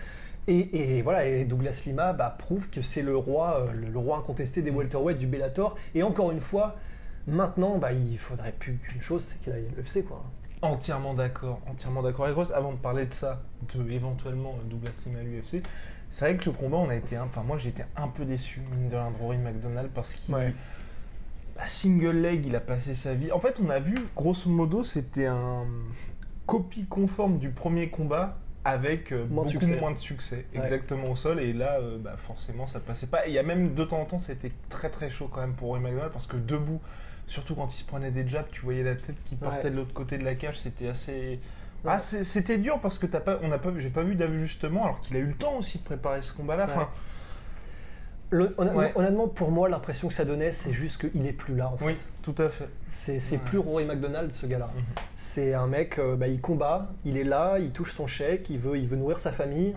Et, 0.48 0.98
et 0.98 1.02
voilà, 1.02 1.26
et 1.28 1.46
Douglas 1.46 1.84
Lima 1.86 2.14
bah, 2.14 2.36
prouve 2.40 2.70
que 2.70 2.82
c'est 2.82 3.02
le 3.04 3.16
roi, 3.16 3.60
euh, 3.68 3.72
le, 3.74 3.88
le 3.90 4.00
roi 4.00 4.18
incontesté 4.18 4.62
des 4.62 4.72
welterweight 4.72 5.18
du 5.18 5.28
Bellator. 5.28 5.76
Et 5.94 6.02
encore 6.04 6.32
une 6.32 6.40
fois, 6.40 6.76
maintenant, 7.28 7.78
bah, 7.78 7.94
il 7.94 8.18
faudrait 8.18 8.54
plus 8.54 8.78
qu'une 8.78 9.02
chose, 9.02 9.24
c'est 9.24 9.40
qu'il 9.42 9.54
aille 9.54 9.66
à 9.68 9.80
l'UFC, 9.80 10.04
quoi. 10.06 10.24
Entièrement 10.62 11.14
d'accord, 11.14 11.62
entièrement 11.70 12.02
d'accord. 12.02 12.28
Et 12.28 12.32
Ross, 12.32 12.52
avant 12.52 12.72
de 12.74 12.78
parler 12.78 13.06
de 13.06 13.14
ça, 13.14 13.42
de 13.76 13.90
éventuellement 13.92 14.56
euh, 14.60 14.70
Douglas 14.70 15.04
Lima 15.06 15.20
à 15.20 15.24
l'UFC, 15.24 15.64
c'est 16.10 16.26
vrai 16.26 16.38
que 16.38 16.46
le 16.50 16.52
combat, 16.54 16.78
on 16.78 16.90
a 16.90 16.96
été, 16.96 17.16
un- 17.16 17.24
enfin 17.26 17.44
moi 17.44 17.58
j'étais 17.60 17.86
un 17.96 18.08
peu 18.08 18.26
déçu 18.26 18.62
mine 18.76 18.90
de 18.90 18.96
rien 18.96 19.12
Rory 19.22 19.38
McDonald 19.38 19.90
parce 19.94 20.14
qu'il, 20.14 20.34
Ouais. 20.34 20.54
bah, 21.56 21.68
single 21.68 22.18
leg, 22.18 22.46
il 22.46 22.56
a 22.56 22.60
passé 22.60 22.94
sa 22.96 23.14
vie. 23.14 23.32
En 23.32 23.40
fait, 23.40 23.56
on 23.64 23.70
a 23.70 23.80
vu, 23.80 23.96
grosso 24.16 24.50
modo, 24.50 24.84
c'était 24.84 25.28
un 25.28 25.66
copie 26.48 26.86
conforme 26.90 27.38
du 27.38 27.52
premier 27.52 27.90
combat 27.90 28.38
avec 28.70 29.12
euh, 29.12 29.26
Moins 29.28 29.44
de 29.46 29.52
beaucoup 29.54 29.66
succès. 29.66 29.80
moins 29.80 29.92
de 29.92 29.98
succès, 29.98 30.46
Ouais. 30.54 30.60
exactement 30.60 31.12
au 31.12 31.16
sol. 31.16 31.40
Et 31.40 31.54
là, 31.54 31.80
euh, 31.80 31.98
bah, 32.00 32.16
forcément, 32.18 32.68
ça 32.68 32.80
passait 32.80 33.08
pas. 33.08 33.26
Et 33.28 33.30
il 33.32 33.34
y 33.34 33.40
a 33.40 33.44
même 33.44 33.74
de 33.74 33.84
temps 33.84 34.02
en 34.02 34.06
temps, 34.06 34.20
c'était 34.20 34.52
très 34.70 34.90
très 34.90 35.10
chaud 35.10 35.30
quand 35.32 35.42
même 35.42 35.54
pour 35.54 35.70
Rory 35.70 35.82
McDonald 35.82 36.12
parce 36.12 36.28
que 36.28 36.38
debout, 36.38 36.82
surtout 37.28 37.56
quand 37.56 37.74
il 37.74 37.78
se 37.80 37.86
prenait 37.86 38.12
des 38.12 38.28
jabs, 38.28 38.48
tu 38.52 38.62
voyais 38.62 38.84
la 38.84 38.96
tête 38.96 39.16
qui 39.26 39.36
partait 39.36 39.66
Ouais. 39.66 39.72
de 39.72 39.76
l'autre 39.78 39.94
côté 39.94 40.18
de 40.18 40.24
la 40.26 40.36
cage. 40.36 40.58
C'était 40.60 40.88
assez. 40.88 41.40
Ouais. 41.84 41.92
Ah, 41.94 42.00
c'était 42.00 42.58
dur 42.58 42.80
parce 42.82 43.00
que 43.00 43.06
t'as 43.06 43.22
pas, 43.22 43.40
on 43.42 43.48
n'a 43.48 43.58
pas, 43.58 43.70
vu- 43.70 43.82
j'ai 43.82 43.90
pas 43.90 44.04
vu 44.04 44.16
d'ajustement 44.16 44.84
alors 44.84 45.00
qu'il 45.00 45.16
a 45.16 45.20
eu 45.20 45.26
le 45.28 45.34
temps 45.36 45.56
aussi 45.58 45.78
de 45.78 45.84
préparer 45.84 46.22
ce 46.22 46.34
combat-là. 46.36 46.66
Enfin, 46.66 46.90
Le- 48.32 48.54
honnêtement, 48.60 48.80
Ouais. 48.80 48.92
honnêtement, 48.96 49.28
pour 49.28 49.50
moi, 49.52 49.70
l'impression 49.70 50.08
que 50.08 50.14
ça 50.14 50.24
donnait, 50.26 50.52
c'est 50.52 50.72
juste 50.74 51.00
qu'il 51.10 51.26
est 51.26 51.34
plus 51.34 51.56
là. 51.56 51.70
En 51.74 51.78
fait. 51.78 51.86
oui, 51.86 51.98
tout 52.22 52.36
à 52.38 52.50
fait. 52.50 52.70
C'est 52.90 53.20
Ouais. 53.20 53.38
plus 53.44 53.58
Rory 53.58 53.86
McDonald, 53.86 54.32
ce 54.32 54.46
gars-là. 54.46 54.70
Mhm. 54.76 54.84
C'est 55.16 55.54
un 55.56 55.66
mec, 55.68 55.98
euh, 55.98 56.16
bah, 56.16 56.28
il 56.28 56.40
combat, 56.40 56.92
il 57.06 57.18
est 57.18 57.24
là, 57.24 57.58
il 57.60 57.72
touche 57.72 57.94
son 57.94 58.06
chèque, 58.08 58.50
il 58.52 58.60
veut, 58.60 58.78
il 58.78 58.88
veut 58.88 58.98
nourrir 58.98 59.18
sa 59.20 59.32
famille, 59.32 59.76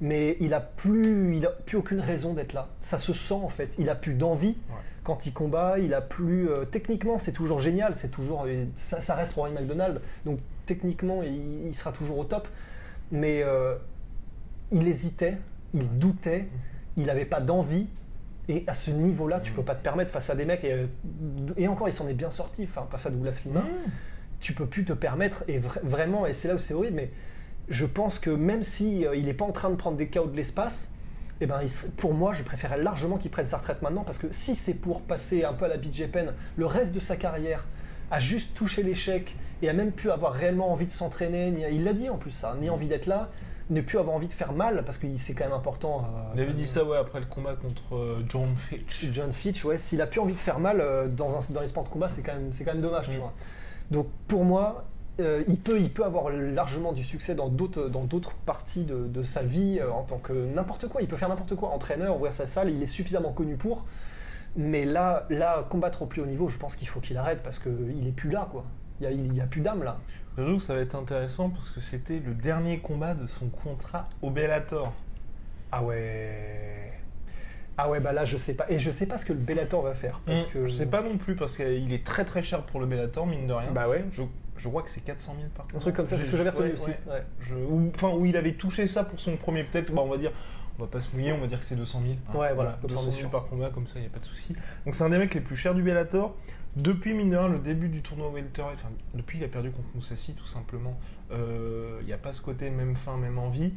mais 0.00 0.36
il 0.40 0.52
a 0.52 0.60
plus, 0.60 1.36
il 1.36 1.46
a 1.46 1.50
plus 1.50 1.76
aucune 1.76 2.00
raison 2.00 2.34
d'être 2.34 2.52
là. 2.54 2.68
Ça 2.80 2.98
se 2.98 3.12
sent 3.12 3.34
en 3.34 3.48
fait. 3.48 3.74
Il 3.78 3.88
a 3.88 3.94
plus 3.94 4.14
d'envie 4.14 4.56
quand 5.04 5.24
il 5.26 5.32
combat. 5.32 5.78
Il 5.78 5.94
a 5.94 6.00
plus. 6.00 6.48
euh, 6.50 6.64
techniquement, 6.64 7.18
c'est 7.18 7.32
toujours 7.32 7.60
génial. 7.60 7.94
C'est 7.94 8.10
toujours, 8.10 8.44
euh, 8.46 8.64
ça, 8.74 9.00
ça 9.00 9.14
reste 9.14 9.34
Rory 9.34 9.52
McDonald. 9.52 10.00
Donc 10.24 10.40
techniquement, 10.66 11.22
il, 11.22 11.66
il 11.68 11.74
sera 11.74 11.92
toujours 11.92 12.18
au 12.18 12.24
top. 12.24 12.48
Mais 13.12 13.44
il 14.72 14.88
hésitait, 14.88 15.36
il 15.74 15.88
doutait, 15.98 16.48
il 16.96 17.04
n'avait 17.06 17.24
pas 17.24 17.40
d'envie. 17.40 17.86
Et 18.48 18.62
à 18.68 18.74
ce 18.74 18.90
niveau-là, 18.92 19.40
tu 19.40 19.50
Mhm. 19.50 19.56
peux 19.56 19.62
pas 19.64 19.74
te 19.74 19.82
permettre 19.82 20.10
face 20.10 20.30
à 20.30 20.34
des 20.36 20.44
mecs. 20.44 20.62
Et, 20.64 20.86
et 21.56 21.66
encore, 21.68 21.88
il 21.88 21.92
s'en 21.92 22.06
est 22.08 22.14
bien 22.14 22.30
sorti. 22.30 22.62
Enfin, 22.64 22.86
face 22.90 23.06
à 23.06 23.10
Douglas 23.10 23.40
Lima 23.44 23.60
Mmh. 23.60 23.90
tu 24.40 24.52
peux 24.52 24.66
plus 24.66 24.84
te 24.84 24.92
permettre 24.92 25.44
et 25.48 25.58
vra- 25.58 25.80
vraiment 25.82 26.26
et 26.26 26.32
c'est 26.34 26.46
là 26.48 26.54
où 26.54 26.58
c'est 26.58 26.74
horrible 26.74 26.94
mais 26.96 27.10
je 27.68 27.86
pense 27.86 28.18
que 28.18 28.28
même 28.30 28.62
si 28.62 29.06
euh, 29.06 29.16
il 29.16 29.24
n'est 29.24 29.32
pas 29.34 29.46
en 29.46 29.50
train 29.50 29.70
de 29.70 29.76
prendre 29.76 29.96
des 29.96 30.08
chaos 30.08 30.26
de 30.26 30.36
l'espace 30.36 30.92
eh 31.40 31.46
ben, 31.46 31.60
pour 31.96 32.12
moi, 32.14 32.32
je 32.34 32.42
préférerais 32.42 32.82
largement 32.82 33.16
qu'il 33.16 33.30
prenne 33.30 33.46
sa 33.46 33.56
retraite 33.56 33.80
maintenant 33.82 34.04
parce 34.04 34.18
que 34.18 34.26
si 34.30 34.54
c'est 34.54 34.74
pour 34.74 35.00
passer 35.02 35.44
un 35.44 35.54
peu 35.54 35.64
à 35.64 35.68
la 35.68 35.78
BJ 35.78 36.06
Penn 36.12 36.32
le 36.56 36.66
reste 36.66 36.92
de 36.92 37.00
sa 37.00 37.16
carrière 37.16 37.64
à 38.10 38.20
juste 38.20 38.54
toucher 38.54 38.82
l'échec 38.82 39.34
et 39.62 39.68
à 39.70 39.72
même 39.72 39.90
plus 39.90 40.10
avoir 40.10 40.34
réellement 40.34 40.70
envie 40.70 40.86
de 40.86 40.92
s'entraîner, 40.92 41.52
il 41.72 41.82
l'a 41.82 41.94
dit 41.94 42.10
en 42.10 42.16
plus 42.18 42.30
ça, 42.30 42.54
ni 42.60 42.68
envie 42.70 42.88
d'être 42.88 43.06
là, 43.06 43.30
ne 43.70 43.80
plus 43.80 43.98
avoir 43.98 44.14
envie 44.16 44.28
de 44.28 44.32
faire 44.32 44.52
mal 44.52 44.84
parce 44.84 44.96
que 44.98 45.06
c'est 45.16 45.34
quand 45.34 45.44
même 45.44 45.52
important. 45.52 46.04
euh, 46.16 46.32
Il 46.34 46.40
avait 46.42 46.52
dit 46.52 46.66
ça 46.66 46.84
ouais 46.84 46.96
après 46.96 47.20
le 47.20 47.26
combat 47.26 47.54
contre 47.54 47.96
euh, 47.96 48.22
John 48.28 48.54
Fitch. 48.56 49.06
John 49.12 49.32
Fitch, 49.32 49.64
ouais, 49.64 49.78
s'il 49.78 50.00
a 50.00 50.06
plus 50.06 50.20
envie 50.20 50.34
de 50.34 50.38
faire 50.38 50.58
mal 50.60 50.80
euh, 50.80 51.08
dans, 51.08 51.34
un, 51.34 51.52
dans 51.54 51.60
les 51.60 51.66
sports 51.66 51.84
de 51.84 51.88
combat, 51.88 52.08
c'est 52.08 52.22
quand 52.22 52.34
même, 52.34 52.50
quand 52.56 52.72
même 52.72 52.80
dommage, 52.80 53.06
tu 53.06 53.16
Mm. 53.16 53.20
vois. 53.20 53.32
Donc 53.90 54.06
pour 54.28 54.44
moi, 54.44 54.84
euh, 55.20 55.42
il, 55.48 55.58
peut, 55.58 55.80
il 55.80 55.90
peut 55.90 56.04
avoir 56.04 56.28
largement 56.30 56.92
du 56.92 57.02
succès 57.02 57.34
dans 57.34 57.48
d'autres, 57.48 57.88
dans 57.88 58.04
d'autres 58.04 58.34
parties 58.44 58.84
de, 58.84 59.06
de 59.06 59.22
sa 59.22 59.42
vie 59.42 59.78
euh, 59.80 59.90
en 59.90 60.02
tant 60.02 60.18
que 60.18 60.32
n'importe 60.32 60.88
quoi. 60.88 61.02
Il 61.02 61.08
peut 61.08 61.16
faire 61.16 61.28
n'importe 61.28 61.54
quoi, 61.56 61.70
entraîneur, 61.70 62.16
ouvrir 62.16 62.32
sa 62.32 62.46
salle, 62.46 62.70
il 62.70 62.82
est 62.82 62.86
suffisamment 62.86 63.32
connu 63.32 63.56
pour. 63.56 63.84
Mais 64.56 64.84
là, 64.84 65.26
là, 65.28 65.66
combattre 65.68 66.02
au 66.02 66.06
plus 66.06 66.22
haut 66.22 66.26
niveau, 66.26 66.48
je 66.48 66.58
pense 66.58 66.76
qu'il 66.76 66.88
faut 66.88 67.00
qu'il 67.00 67.16
arrête 67.16 67.42
parce 67.42 67.58
qu'il 67.58 68.06
est 68.06 68.12
plus 68.12 68.30
là, 68.30 68.48
quoi. 68.50 68.64
Il 69.00 69.34
y 69.36 69.40
a, 69.40 69.46
plus 69.46 69.60
d'âme 69.60 69.82
là. 69.82 69.98
J'avoue 70.38 70.56
que 70.58 70.62
ça 70.62 70.74
va 70.74 70.80
être 70.80 70.94
intéressant 70.94 71.50
parce 71.50 71.70
que 71.70 71.80
c'était 71.80 72.18
le 72.18 72.34
dernier 72.34 72.78
combat 72.78 73.14
de 73.14 73.26
son 73.26 73.46
contrat 73.48 74.08
au 74.22 74.30
Bellator. 74.30 74.92
Ah 75.72 75.82
ouais. 75.82 76.92
Ah 77.78 77.90
ouais, 77.90 78.00
bah 78.00 78.12
là, 78.12 78.24
je 78.24 78.36
sais 78.38 78.54
pas. 78.54 78.64
Et 78.70 78.78
je 78.78 78.90
sais 78.90 79.06
pas 79.06 79.18
ce 79.18 79.24
que 79.26 79.32
le 79.34 79.38
Bellator 79.38 79.82
va 79.82 79.94
faire. 79.94 80.20
Parce 80.24 80.42
Hum, 80.44 80.50
que 80.52 80.66
Je 80.66 80.72
sais 80.74 80.86
pas 80.86 81.02
non 81.02 81.18
plus 81.18 81.36
parce 81.36 81.56
qu'il 81.56 81.92
est 81.92 82.04
très 82.06 82.24
très 82.24 82.42
cher 82.42 82.62
pour 82.62 82.80
le 82.80 82.86
Bellator, 82.86 83.26
mine 83.26 83.46
de 83.46 83.52
rien. 83.52 83.70
Bah 83.72 83.88
ouais. 83.88 84.04
Je, 84.12 84.22
je 84.56 84.68
crois 84.68 84.82
que 84.82 84.88
c'est 84.90 85.02
400 85.02 85.34
000 85.38 85.48
par 85.54 85.66
Un 85.74 85.78
truc 85.78 85.94
comme 85.94 86.06
ça, 86.06 86.16
c'est 86.16 86.24
ce 86.24 86.30
que 86.30 86.36
j'avais 86.38 86.50
retenu 86.50 86.72
aussi. 86.72 86.90
Ouais. 87.06 87.22
Je- 87.40 87.54
ou, 87.54 87.90
enfin, 87.94 88.10
où 88.14 88.24
il 88.24 88.36
avait 88.36 88.54
touché 88.54 88.86
ça 88.86 89.04
pour 89.04 89.20
son 89.20 89.36
premier, 89.36 89.64
peut-être, 89.64 89.92
bah, 89.92 90.00
on 90.02 90.08
va 90.08 90.16
dire, 90.16 90.32
on 90.78 90.82
va 90.84 90.88
pas 90.88 91.00
se 91.02 91.14
mouiller, 91.14 91.32
on 91.32 91.38
va 91.38 91.46
dire 91.48 91.58
que 91.58 91.64
c'est 91.66 91.76
200 91.76 92.00
000. 92.02 92.14
hein. 92.14 92.38
Ouais, 92.38 92.54
voilà, 92.54 92.78
comme 92.80 92.90
ça, 92.90 92.96
on 92.98 93.00
200 93.00 93.08
est 93.10 93.12
000 93.12 93.20
sûr. 93.22 93.30
par 93.30 93.46
combat, 93.48 93.68
comme 93.70 93.86
ça, 93.86 93.94
il 93.96 94.02
n'y 94.02 94.06
a 94.06 94.10
pas 94.10 94.18
de 94.20 94.24
souci. 94.24 94.54
Donc 94.86 94.94
c'est 94.94 95.04
un 95.04 95.10
des 95.10 95.18
mecs 95.18 95.34
les 95.34 95.40
plus 95.42 95.56
chers 95.56 95.74
du 95.74 95.82
Bellator. 95.82 96.34
Depuis, 96.76 97.14
mine 97.14 97.30
de 97.30 97.36
rien, 97.36 97.48
le 97.48 97.58
début 97.58 97.88
du 97.88 98.02
tournoi 98.02 98.30
welter, 98.30 98.62
enfin, 98.62 98.88
depuis 99.14 99.38
il 99.38 99.44
a 99.44 99.48
perdu 99.48 99.70
contre 99.70 99.88
Moussassi, 99.94 100.34
tout 100.34 100.46
simplement, 100.46 100.98
euh, 101.32 101.98
il 102.02 102.06
n'y 102.06 102.12
a 102.12 102.18
pas 102.18 102.32
ce 102.34 102.42
côté 102.42 102.68
même 102.70 102.96
fin, 102.96 103.16
même 103.16 103.38
envie. 103.38 103.72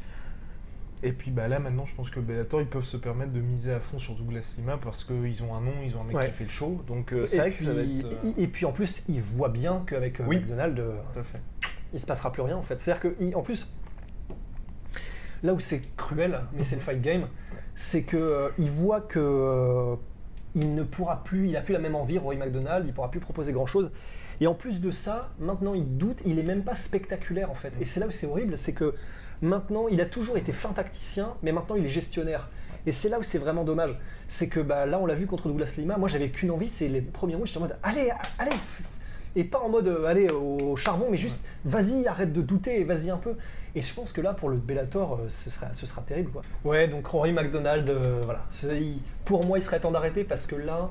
Et 1.01 1.13
puis 1.13 1.31
bah 1.31 1.47
là 1.47 1.59
maintenant 1.59 1.85
je 1.85 1.95
pense 1.95 2.09
que 2.09 2.19
Bellator 2.19 2.59
ils 2.59 2.67
peuvent 2.67 2.83
se 2.83 2.97
permettre 2.97 3.31
de 3.31 3.39
miser 3.39 3.71
à 3.71 3.79
fond 3.79 3.99
sur 3.99 4.15
Douglas 4.15 4.55
Lima 4.57 4.77
parce 4.77 5.05
qu'ils 5.05 5.43
ont 5.43 5.55
un 5.55 5.61
nom, 5.61 5.71
ils 5.81 5.95
ont 5.95 6.01
un 6.01 6.03
mec 6.03 6.17
Ouais. 6.17 6.25
qui 6.25 6.33
fait 6.33 6.43
le 6.43 6.49
show. 6.49 6.83
Donc 6.87 7.13
euh, 7.13 7.25
c'est 7.25 7.37
vrai 7.37 7.51
puis, 7.51 7.59
que 7.59 7.65
ça 7.65 7.73
va 7.73 7.81
être... 7.83 8.05
euh, 8.05 8.33
et 8.37 8.47
puis 8.47 8.65
en 8.65 8.73
plus, 8.73 9.01
il 9.07 9.21
voit 9.21 9.47
bien 9.47 9.81
qu'avec 9.87 10.21
Oui. 10.27 10.43
Fait. 10.43 11.39
il 11.93 11.99
se 12.01 12.05
passera 12.05 12.33
plus 12.33 12.41
rien 12.41 12.57
en 12.57 12.63
fait. 12.63 12.81
C'est-à-dire 12.81 13.01
que, 13.17 13.33
en 13.33 13.41
plus, 13.41 13.73
là 15.41 15.53
où 15.53 15.59
c'est 15.61 15.81
cruel, 15.95 16.41
mais 16.53 16.65
c'est 16.65 16.75
le 16.75 16.81
fight 16.81 16.99
game, 17.01 17.27
c'est 17.75 18.03
que 18.03 18.17
euh, 18.17 18.49
il 18.57 18.69
voit 18.69 18.99
que 18.99 19.19
euh, 19.19 19.95
il 20.59 20.75
ne 20.75 20.83
pourra 20.83 21.23
plus, 21.23 21.47
il 21.47 21.55
a 21.55 21.61
plus 21.61 21.73
la 21.73 21.79
même 21.79 21.95
envie, 21.95 22.17
Roy 22.17 22.35
McDonald, 22.35 22.85
il 22.85 22.93
pourra 22.93 23.09
plus 23.09 23.21
proposer 23.21 23.53
grand 23.53 23.65
chose. 23.65 23.91
Et 24.41 24.47
en 24.47 24.53
plus 24.53 24.81
de 24.81 24.91
ça, 24.91 25.29
maintenant 25.39 25.73
il 25.73 25.97
doute, 25.97 26.19
il 26.25 26.37
est 26.37 26.43
même 26.43 26.63
pas 26.63 26.75
spectaculaire 26.75 27.49
en 27.49 27.55
fait. 27.55 27.73
Et 27.79 27.85
c'est 27.85 27.99
là 27.99 28.07
où 28.07 28.11
c'est 28.11 28.27
horrible, 28.27 28.57
c'est 28.57 28.73
que 28.73 28.93
maintenant 29.41 29.87
il 29.87 30.01
a 30.01 30.05
toujours 30.05 30.37
été 30.37 30.51
fin 30.51 30.69
tacticien, 30.69 31.33
mais 31.43 31.51
maintenant 31.51 31.75
il 31.75 31.85
est 31.85 31.89
gestionnaire. 31.89 32.49
Et 32.85 32.91
c'est 32.91 33.09
là 33.09 33.19
où 33.19 33.23
c'est 33.23 33.37
vraiment 33.37 33.63
dommage. 33.63 33.97
C'est 34.27 34.47
que 34.47 34.59
bah, 34.59 34.85
là, 34.85 34.99
on 34.99 35.05
l'a 35.05 35.15
vu 35.15 35.27
contre 35.27 35.47
Douglas 35.47 35.73
Lima. 35.77 35.97
Moi, 35.97 36.07
j'avais 36.07 36.29
qu'une 36.29 36.49
envie, 36.49 36.69
c'est 36.69 36.87
les 36.87 37.01
premiers 37.01 37.35
rounds. 37.35 37.47
J'étais 37.47 37.57
en 37.57 37.61
mode, 37.61 37.75
allez, 37.83 38.09
allez, 38.37 38.55
et 39.35 39.43
pas 39.43 39.59
en 39.59 39.69
mode, 39.69 39.87
euh, 39.87 40.05
allez 40.05 40.29
au 40.29 40.75
charbon, 40.75 41.07
mais 41.11 41.17
juste, 41.17 41.37
vas-y, 41.65 42.05
arrête 42.07 42.33
de 42.33 42.41
douter, 42.41 42.81
et 42.81 42.83
vas-y 42.83 43.09
un 43.09 43.17
peu. 43.17 43.35
Et 43.75 43.81
je 43.81 43.93
pense 43.93 44.11
que 44.11 44.21
là, 44.21 44.33
pour 44.33 44.49
le 44.49 44.57
Bellator, 44.57 45.13
euh, 45.21 45.25
ce 45.29 45.49
sera, 45.49 45.71
ce 45.73 45.85
sera 45.85 46.01
terrible, 46.01 46.31
quoi. 46.31 46.41
Ouais, 46.65 46.87
donc 46.87 47.05
Rory 47.07 47.31
McDonald, 47.31 47.87
euh, 47.89 48.21
voilà. 48.25 48.43
Il- 48.75 48.99
pour 49.25 49.45
moi, 49.45 49.59
il 49.59 49.61
serait 49.61 49.79
temps 49.79 49.91
d'arrêter 49.91 50.23
parce 50.23 50.45
que 50.47 50.55
là, 50.55 50.89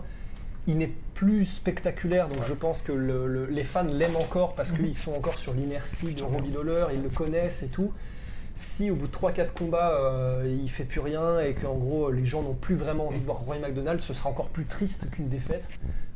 il 0.68 0.78
n'est 0.78 0.92
plus 1.14 1.44
spectaculaire. 1.46 2.28
Donc 2.28 2.42
je 2.44 2.54
pense 2.54 2.82
que 2.82 2.92
le- 2.92 3.26
le- 3.26 3.46
les 3.46 3.64
fans 3.64 3.82
l'aiment 3.84 4.16
encore 4.16 4.54
parce 4.54 4.70
qu'ils 4.70 4.94
sont 4.94 5.12
encore 5.14 5.38
sur 5.38 5.54
l'inertie 5.54 6.12
de 6.14 6.22
Robbie 6.22 6.52
Lawler, 6.52 6.86
ils 6.94 7.02
le 7.02 7.08
connaissent 7.08 7.62
et 7.62 7.68
tout. 7.68 7.90
Si 8.60 8.90
au 8.90 8.96
bout 8.96 9.06
de 9.06 9.12
3-4 9.12 9.52
combats, 9.52 9.92
euh, 10.00 10.58
il 10.62 10.68
fait 10.68 10.82
plus 10.82 10.98
rien 10.98 11.38
et 11.38 11.54
qu'en 11.54 11.74
gros 11.76 12.10
les 12.10 12.26
gens 12.26 12.42
n'ont 12.42 12.54
plus 12.54 12.74
vraiment 12.74 13.06
envie 13.06 13.20
de 13.20 13.24
voir 13.24 13.38
Roy 13.38 13.58
McDonald, 13.60 14.00
ce 14.00 14.12
sera 14.12 14.28
encore 14.30 14.48
plus 14.48 14.64
triste 14.64 15.08
qu'une 15.12 15.28
défaite 15.28 15.62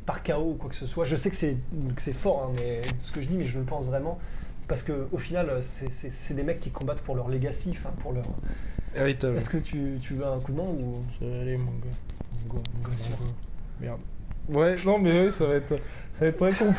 par 0.05 0.23
KO 0.23 0.49
ou 0.51 0.53
quoi 0.55 0.69
que 0.69 0.75
ce 0.75 0.85
soit. 0.85 1.05
Je 1.05 1.15
sais 1.15 1.29
que 1.29 1.37
c'est 1.37 1.55
que 1.95 2.01
c'est 2.01 2.11
fort, 2.11 2.49
hein, 2.49 2.55
mais 2.59 2.81
ce 2.99 3.13
que 3.13 3.21
je 3.21 3.27
dis, 3.27 3.37
mais 3.37 3.45
je 3.45 3.57
le 3.59 3.63
pense 3.63 3.85
vraiment 3.85 4.19
parce 4.67 4.83
que 4.83 5.07
au 5.13 5.17
final, 5.17 5.59
c'est- 5.61 5.89
c'est 5.89 6.11
c'est 6.11 6.33
des 6.33 6.43
mecs 6.43 6.59
qui 6.59 6.69
combattent 6.69 6.99
pour 7.01 7.15
leur 7.15 7.29
legacy, 7.29 7.69
enfin 7.71 7.91
pour 7.99 8.11
leur. 8.11 8.25
Est-ce 9.37 9.49
que 9.49 9.57
tu, 9.57 9.97
tu 10.01 10.13
veux 10.15 10.25
un 10.27 10.39
coup 10.39 10.51
de 10.51 10.57
main 10.57 10.63
ou 10.63 11.01
Allez 11.21 11.55
mon 11.55 11.71
gars. 11.71 11.95
Mon 12.49 12.55
gars, 12.55 12.61
mon 12.83 12.89
gars, 12.89 12.97
sûr. 12.97 13.17
mon 13.21 13.25
gars. 13.27 13.33
Merde. 13.79 13.99
Ouais, 14.49 14.75
non 14.85 14.99
mais 14.99 15.13
ouais, 15.27 15.31
ça 15.31 15.45
va 15.47 15.53
être, 15.55 15.69
ça 15.69 15.75
va 16.19 16.27
être 16.27 16.35
très, 16.37 16.51
compl- 16.51 16.75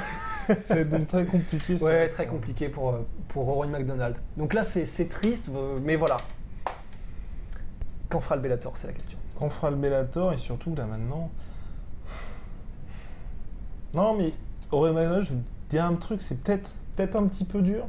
ça 0.46 0.74
va 0.74 0.80
être 0.80 0.90
donc 0.90 1.08
très 1.08 1.24
compliqué. 1.24 1.78
ça. 1.78 1.84
Ouais, 1.84 2.08
très 2.08 2.26
compliqué 2.26 2.68
pour, 2.68 2.90
euh, 2.90 3.06
pour 3.28 3.44
Rory 3.44 3.68
McDonald. 3.68 4.16
Donc 4.36 4.54
là, 4.54 4.62
c'est 4.62 4.86
c'est 4.86 5.08
triste, 5.08 5.48
euh, 5.54 5.78
mais 5.82 5.96
voilà. 5.96 6.18
Quand 8.08 8.20
fera 8.20 8.36
le 8.36 8.42
Bellator, 8.42 8.76
c'est 8.76 8.86
la 8.86 8.92
question. 8.92 9.18
Quand 9.38 9.50
fera 9.50 9.70
le 9.70 9.76
Bellator 9.76 10.32
et 10.32 10.38
surtout 10.38 10.74
là 10.74 10.84
maintenant. 10.84 11.30
Non 13.92 14.14
mais 14.16 14.32
Aurélien 14.72 14.94
Manuel, 14.94 15.22
je 15.22 15.32
vais 15.32 15.38
te 15.68 15.70
dire 15.70 15.84
un 15.84 15.94
truc, 15.94 16.20
c'est 16.20 16.40
peut-être 16.40 16.70
peut-être 16.96 17.16
un 17.16 17.26
petit 17.26 17.44
peu 17.44 17.62
dur, 17.62 17.86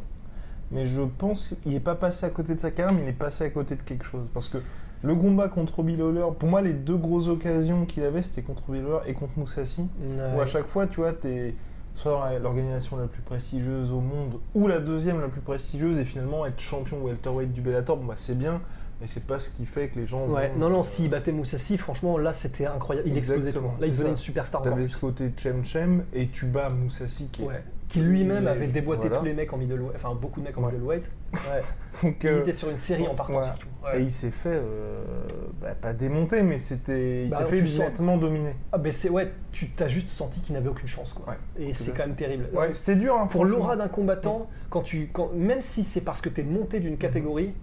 mais 0.71 0.87
je 0.87 1.01
pense 1.01 1.55
qu'il 1.63 1.73
n'est 1.73 1.79
pas 1.79 1.95
passé 1.95 2.25
à 2.25 2.29
côté 2.29 2.55
de 2.55 2.59
sa 2.59 2.71
carrière, 2.71 2.95
mais 2.95 3.03
il 3.03 3.09
est 3.09 3.13
passé 3.13 3.43
à 3.43 3.49
côté 3.49 3.75
de 3.75 3.81
quelque 3.81 4.05
chose. 4.05 4.25
Parce 4.33 4.47
que 4.47 4.59
le 5.03 5.15
combat 5.15 5.47
contre 5.47 5.75
Robbie 5.75 5.95
Lawler, 5.95 6.25
pour 6.39 6.49
moi 6.49 6.61
les 6.61 6.73
deux 6.73 6.97
grosses 6.97 7.27
occasions 7.27 7.85
qu'il 7.85 8.03
avait, 8.03 8.21
c'était 8.21 8.41
contre 8.41 8.63
Robbie 8.67 8.79
Lawler 8.81 8.99
et 9.07 9.13
contre 9.13 9.37
Moussassi. 9.37 9.87
Où 10.35 10.41
à 10.41 10.45
chaque 10.45 10.67
fois, 10.67 10.87
tu 10.87 11.01
vois, 11.01 11.13
t'es 11.13 11.55
soit 11.95 12.37
l'organisation 12.39 12.97
la 12.97 13.07
plus 13.07 13.21
prestigieuse 13.21 13.91
au 13.91 14.01
monde 14.01 14.39
ou 14.53 14.67
la 14.67 14.79
deuxième 14.79 15.21
la 15.21 15.27
plus 15.27 15.41
prestigieuse 15.41 15.97
et 15.97 16.05
finalement 16.05 16.45
être 16.45 16.59
champion 16.59 17.01
welterweight 17.01 17.51
du 17.53 17.61
Bellator, 17.61 17.97
bon 17.97 18.05
bah 18.05 18.15
c'est 18.17 18.37
bien, 18.37 18.61
mais 19.01 19.07
c'est 19.07 19.23
pas 19.25 19.39
ce 19.39 19.49
qui 19.49 19.65
fait 19.65 19.87
que 19.89 19.99
les 19.99 20.07
gens. 20.07 20.25
Ouais, 20.27 20.49
vont- 20.49 20.59
non, 20.59 20.69
non, 20.69 20.83
s'il 20.83 21.09
battait 21.09 21.31
Moussassi, 21.31 21.77
franchement, 21.77 22.17
là, 22.17 22.33
c'était 22.33 22.65
incroyable. 22.65 23.07
Il 23.09 23.17
explosait 23.17 23.41
tout. 23.41 23.47
Exactement, 23.47 23.75
Là, 23.79 23.87
il 23.87 23.91
devenait 23.93 24.09
une 24.11 24.17
superstar. 24.17 24.61
T'avais 24.61 24.87
ce 24.87 24.97
côté 24.97 25.33
Chem 25.37 25.63
Chem 25.65 26.03
et 26.13 26.27
tu 26.27 26.45
bats 26.45 26.69
Moussassi 26.69 27.27
qui 27.29 27.43
est. 27.43 27.63
Qui 27.87 27.99
lui-même 28.01 28.47
avait 28.47 28.67
déboîté 28.67 29.03
voilà. 29.07 29.17
tous 29.19 29.25
les 29.25 29.33
mecs 29.33 29.53
en 29.53 29.57
middleweight, 29.57 29.95
enfin 29.95 30.15
beaucoup 30.15 30.39
de 30.41 30.45
mecs 30.45 30.57
en 30.57 30.63
Ouais. 30.63 30.71
middleweight. 30.71 31.09
Ouais. 31.33 31.61
Donc, 32.03 32.17
Il 32.23 32.29
euh, 32.29 32.41
était 32.41 32.53
sur 32.53 32.69
une 32.69 32.77
série 32.77 33.07
en 33.07 33.13
partant 33.15 33.33
voilà. 33.33 33.47
surtout. 33.55 33.67
Et 33.95 34.01
il 34.01 34.11
s'est 34.11 34.31
fait, 34.31 34.49
euh, 34.49 35.03
bah, 35.61 35.75
pas 35.79 35.93
démonter, 35.93 36.41
mais 36.41 36.57
c'était, 36.59 37.25
il 37.25 37.29
Bah, 37.29 37.45
s'est 37.47 37.61
fait 37.61 37.83
nettement 37.83 38.17
dominer. 38.17 38.55
Ah, 38.71 38.77
ben 38.79 38.91
c'est 38.91 39.09
ouais, 39.09 39.31
tu 39.51 39.69
t'as 39.69 39.87
juste 39.87 40.09
senti 40.09 40.41
qu'il 40.41 40.55
n'avait 40.55 40.69
aucune 40.69 40.87
chance, 40.87 41.13
quoi. 41.13 41.35
Et 41.57 41.73
c'est 41.73 41.91
quand 41.91 42.05
même 42.07 42.15
terrible. 42.15 42.49
Ouais, 42.53 42.73
c'était 42.73 42.95
dur. 42.95 43.15
Hein, 43.15 43.27
Pour 43.27 43.45
l'aura 43.45 43.75
d'un 43.77 43.87
combattant, 43.87 44.49
quand 44.69 44.81
tu, 44.81 45.09
quand, 45.13 45.31
même 45.33 45.61
si 45.61 45.83
c'est 45.83 46.01
parce 46.01 46.21
que 46.21 46.29
tu 46.29 46.41
es 46.41 46.43
monté 46.43 46.79
d'une 46.79 46.97
catégorie, 46.97 47.53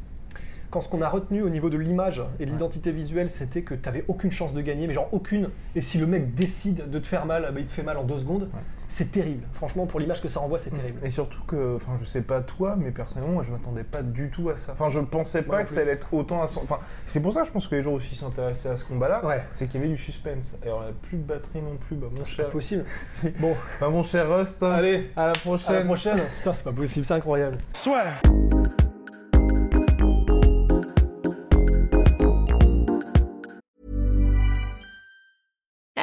quand 0.73 0.81
ce 0.81 0.89
qu'on 0.89 1.03
a 1.03 1.09
retenu 1.09 1.43
au 1.43 1.51
niveau 1.51 1.69
de 1.69 1.77
l'image 1.77 2.23
et 2.41 2.47
de 2.47 2.51
l'identité 2.51 2.93
visuelle, 2.93 3.29
c'était 3.31 3.61
que 3.61 3.75
tu 3.75 3.83
n'avais 3.85 4.05
aucune 4.09 4.33
chance 4.33 4.55
de 4.55 4.61
gagner, 4.63 4.87
mais 4.87 4.95
genre 4.95 5.09
aucune. 5.13 5.51
Et 5.77 5.83
si 5.83 5.99
le 5.99 6.07
mec 6.07 6.35
décide 6.35 6.89
de 6.91 6.99
te 6.99 7.07
faire 7.07 7.27
mal, 7.27 7.43
bah, 7.53 7.61
il 7.61 7.67
te 7.67 7.71
fait 7.71 7.83
mal 7.83 7.99
en 7.99 8.05
deux 8.05 8.17
secondes. 8.19 8.49
C'est 8.89 9.13
terrible. 9.13 9.45
Franchement, 9.53 9.87
pour 9.87 10.01
l'image 10.01 10.21
que 10.23 10.29
ça 10.29 10.41
renvoie, 10.41 10.59
c'est 10.59 10.71
terrible. 10.71 10.99
Et 11.05 11.09
surtout 11.11 11.43
que, 11.47 11.77
enfin, 11.77 11.93
je 12.01 12.05
sais 12.07 12.21
pas 12.23 12.41
toi, 12.41 12.75
mais 12.79 12.91
personnellement, 12.91 13.35
moi, 13.35 13.43
je 13.43 13.53
m'attendais 13.53 13.85
pas 13.85 14.03
du 14.03 14.31
tout 14.31 14.49
à 14.51 14.57
ça. 14.57 14.73
Enfin, 14.73 14.89
je 14.89 15.01
pensais 15.01 15.43
pas 15.43 15.61
que 15.63 15.67
plus. 15.69 15.75
ça 15.77 15.81
allait 15.83 15.93
être 15.93 16.13
autant 16.13 16.43
à 16.43 16.49
son- 16.49 16.61
Enfin, 16.63 16.79
c'est 17.07 17.21
pour 17.21 17.33
ça, 17.35 17.45
je 17.45 17.51
pense 17.53 17.69
que 17.69 17.75
les 17.75 17.83
gens 17.83 17.93
aussi 17.93 18.15
s'intéressaient 18.15 18.69
à 18.71 18.77
ce 18.79 18.85
combat-là. 18.87 19.25
Ouais. 19.27 19.43
C'est 19.53 19.67
qu'il 19.67 19.81
y 19.81 19.85
avait 19.85 19.93
du 19.93 19.99
suspense. 19.99 20.59
Et 20.63 20.67
alors, 20.69 20.83
il 20.85 20.87
y 20.89 20.91
a 20.91 20.95
plus 21.03 21.19
de 21.19 21.23
batterie 21.23 21.63
non 21.63 21.77
plus. 21.79 21.97
Bah, 21.97 22.09
mon 22.11 22.25
C'est 22.25 22.31
cher, 22.33 22.47
pas 22.47 22.53
possible. 22.53 22.85
Bon, 23.41 23.55
bah, 23.81 23.89
mon 23.91 24.03
cher 24.03 24.29
Rust. 24.35 24.63
hein. 24.63 24.71
allez, 24.73 25.11
à 25.17 25.21
la 25.21 25.25
à 25.25 25.27
la 25.29 25.33
prochaine. 25.35 25.85
prochaine. 25.85 26.21
Putain, 26.39 26.53
c'est 26.55 26.65
pas 26.65 26.73
possible, 26.73 27.05
c'est 27.07 27.15
incroyable. 27.15 27.59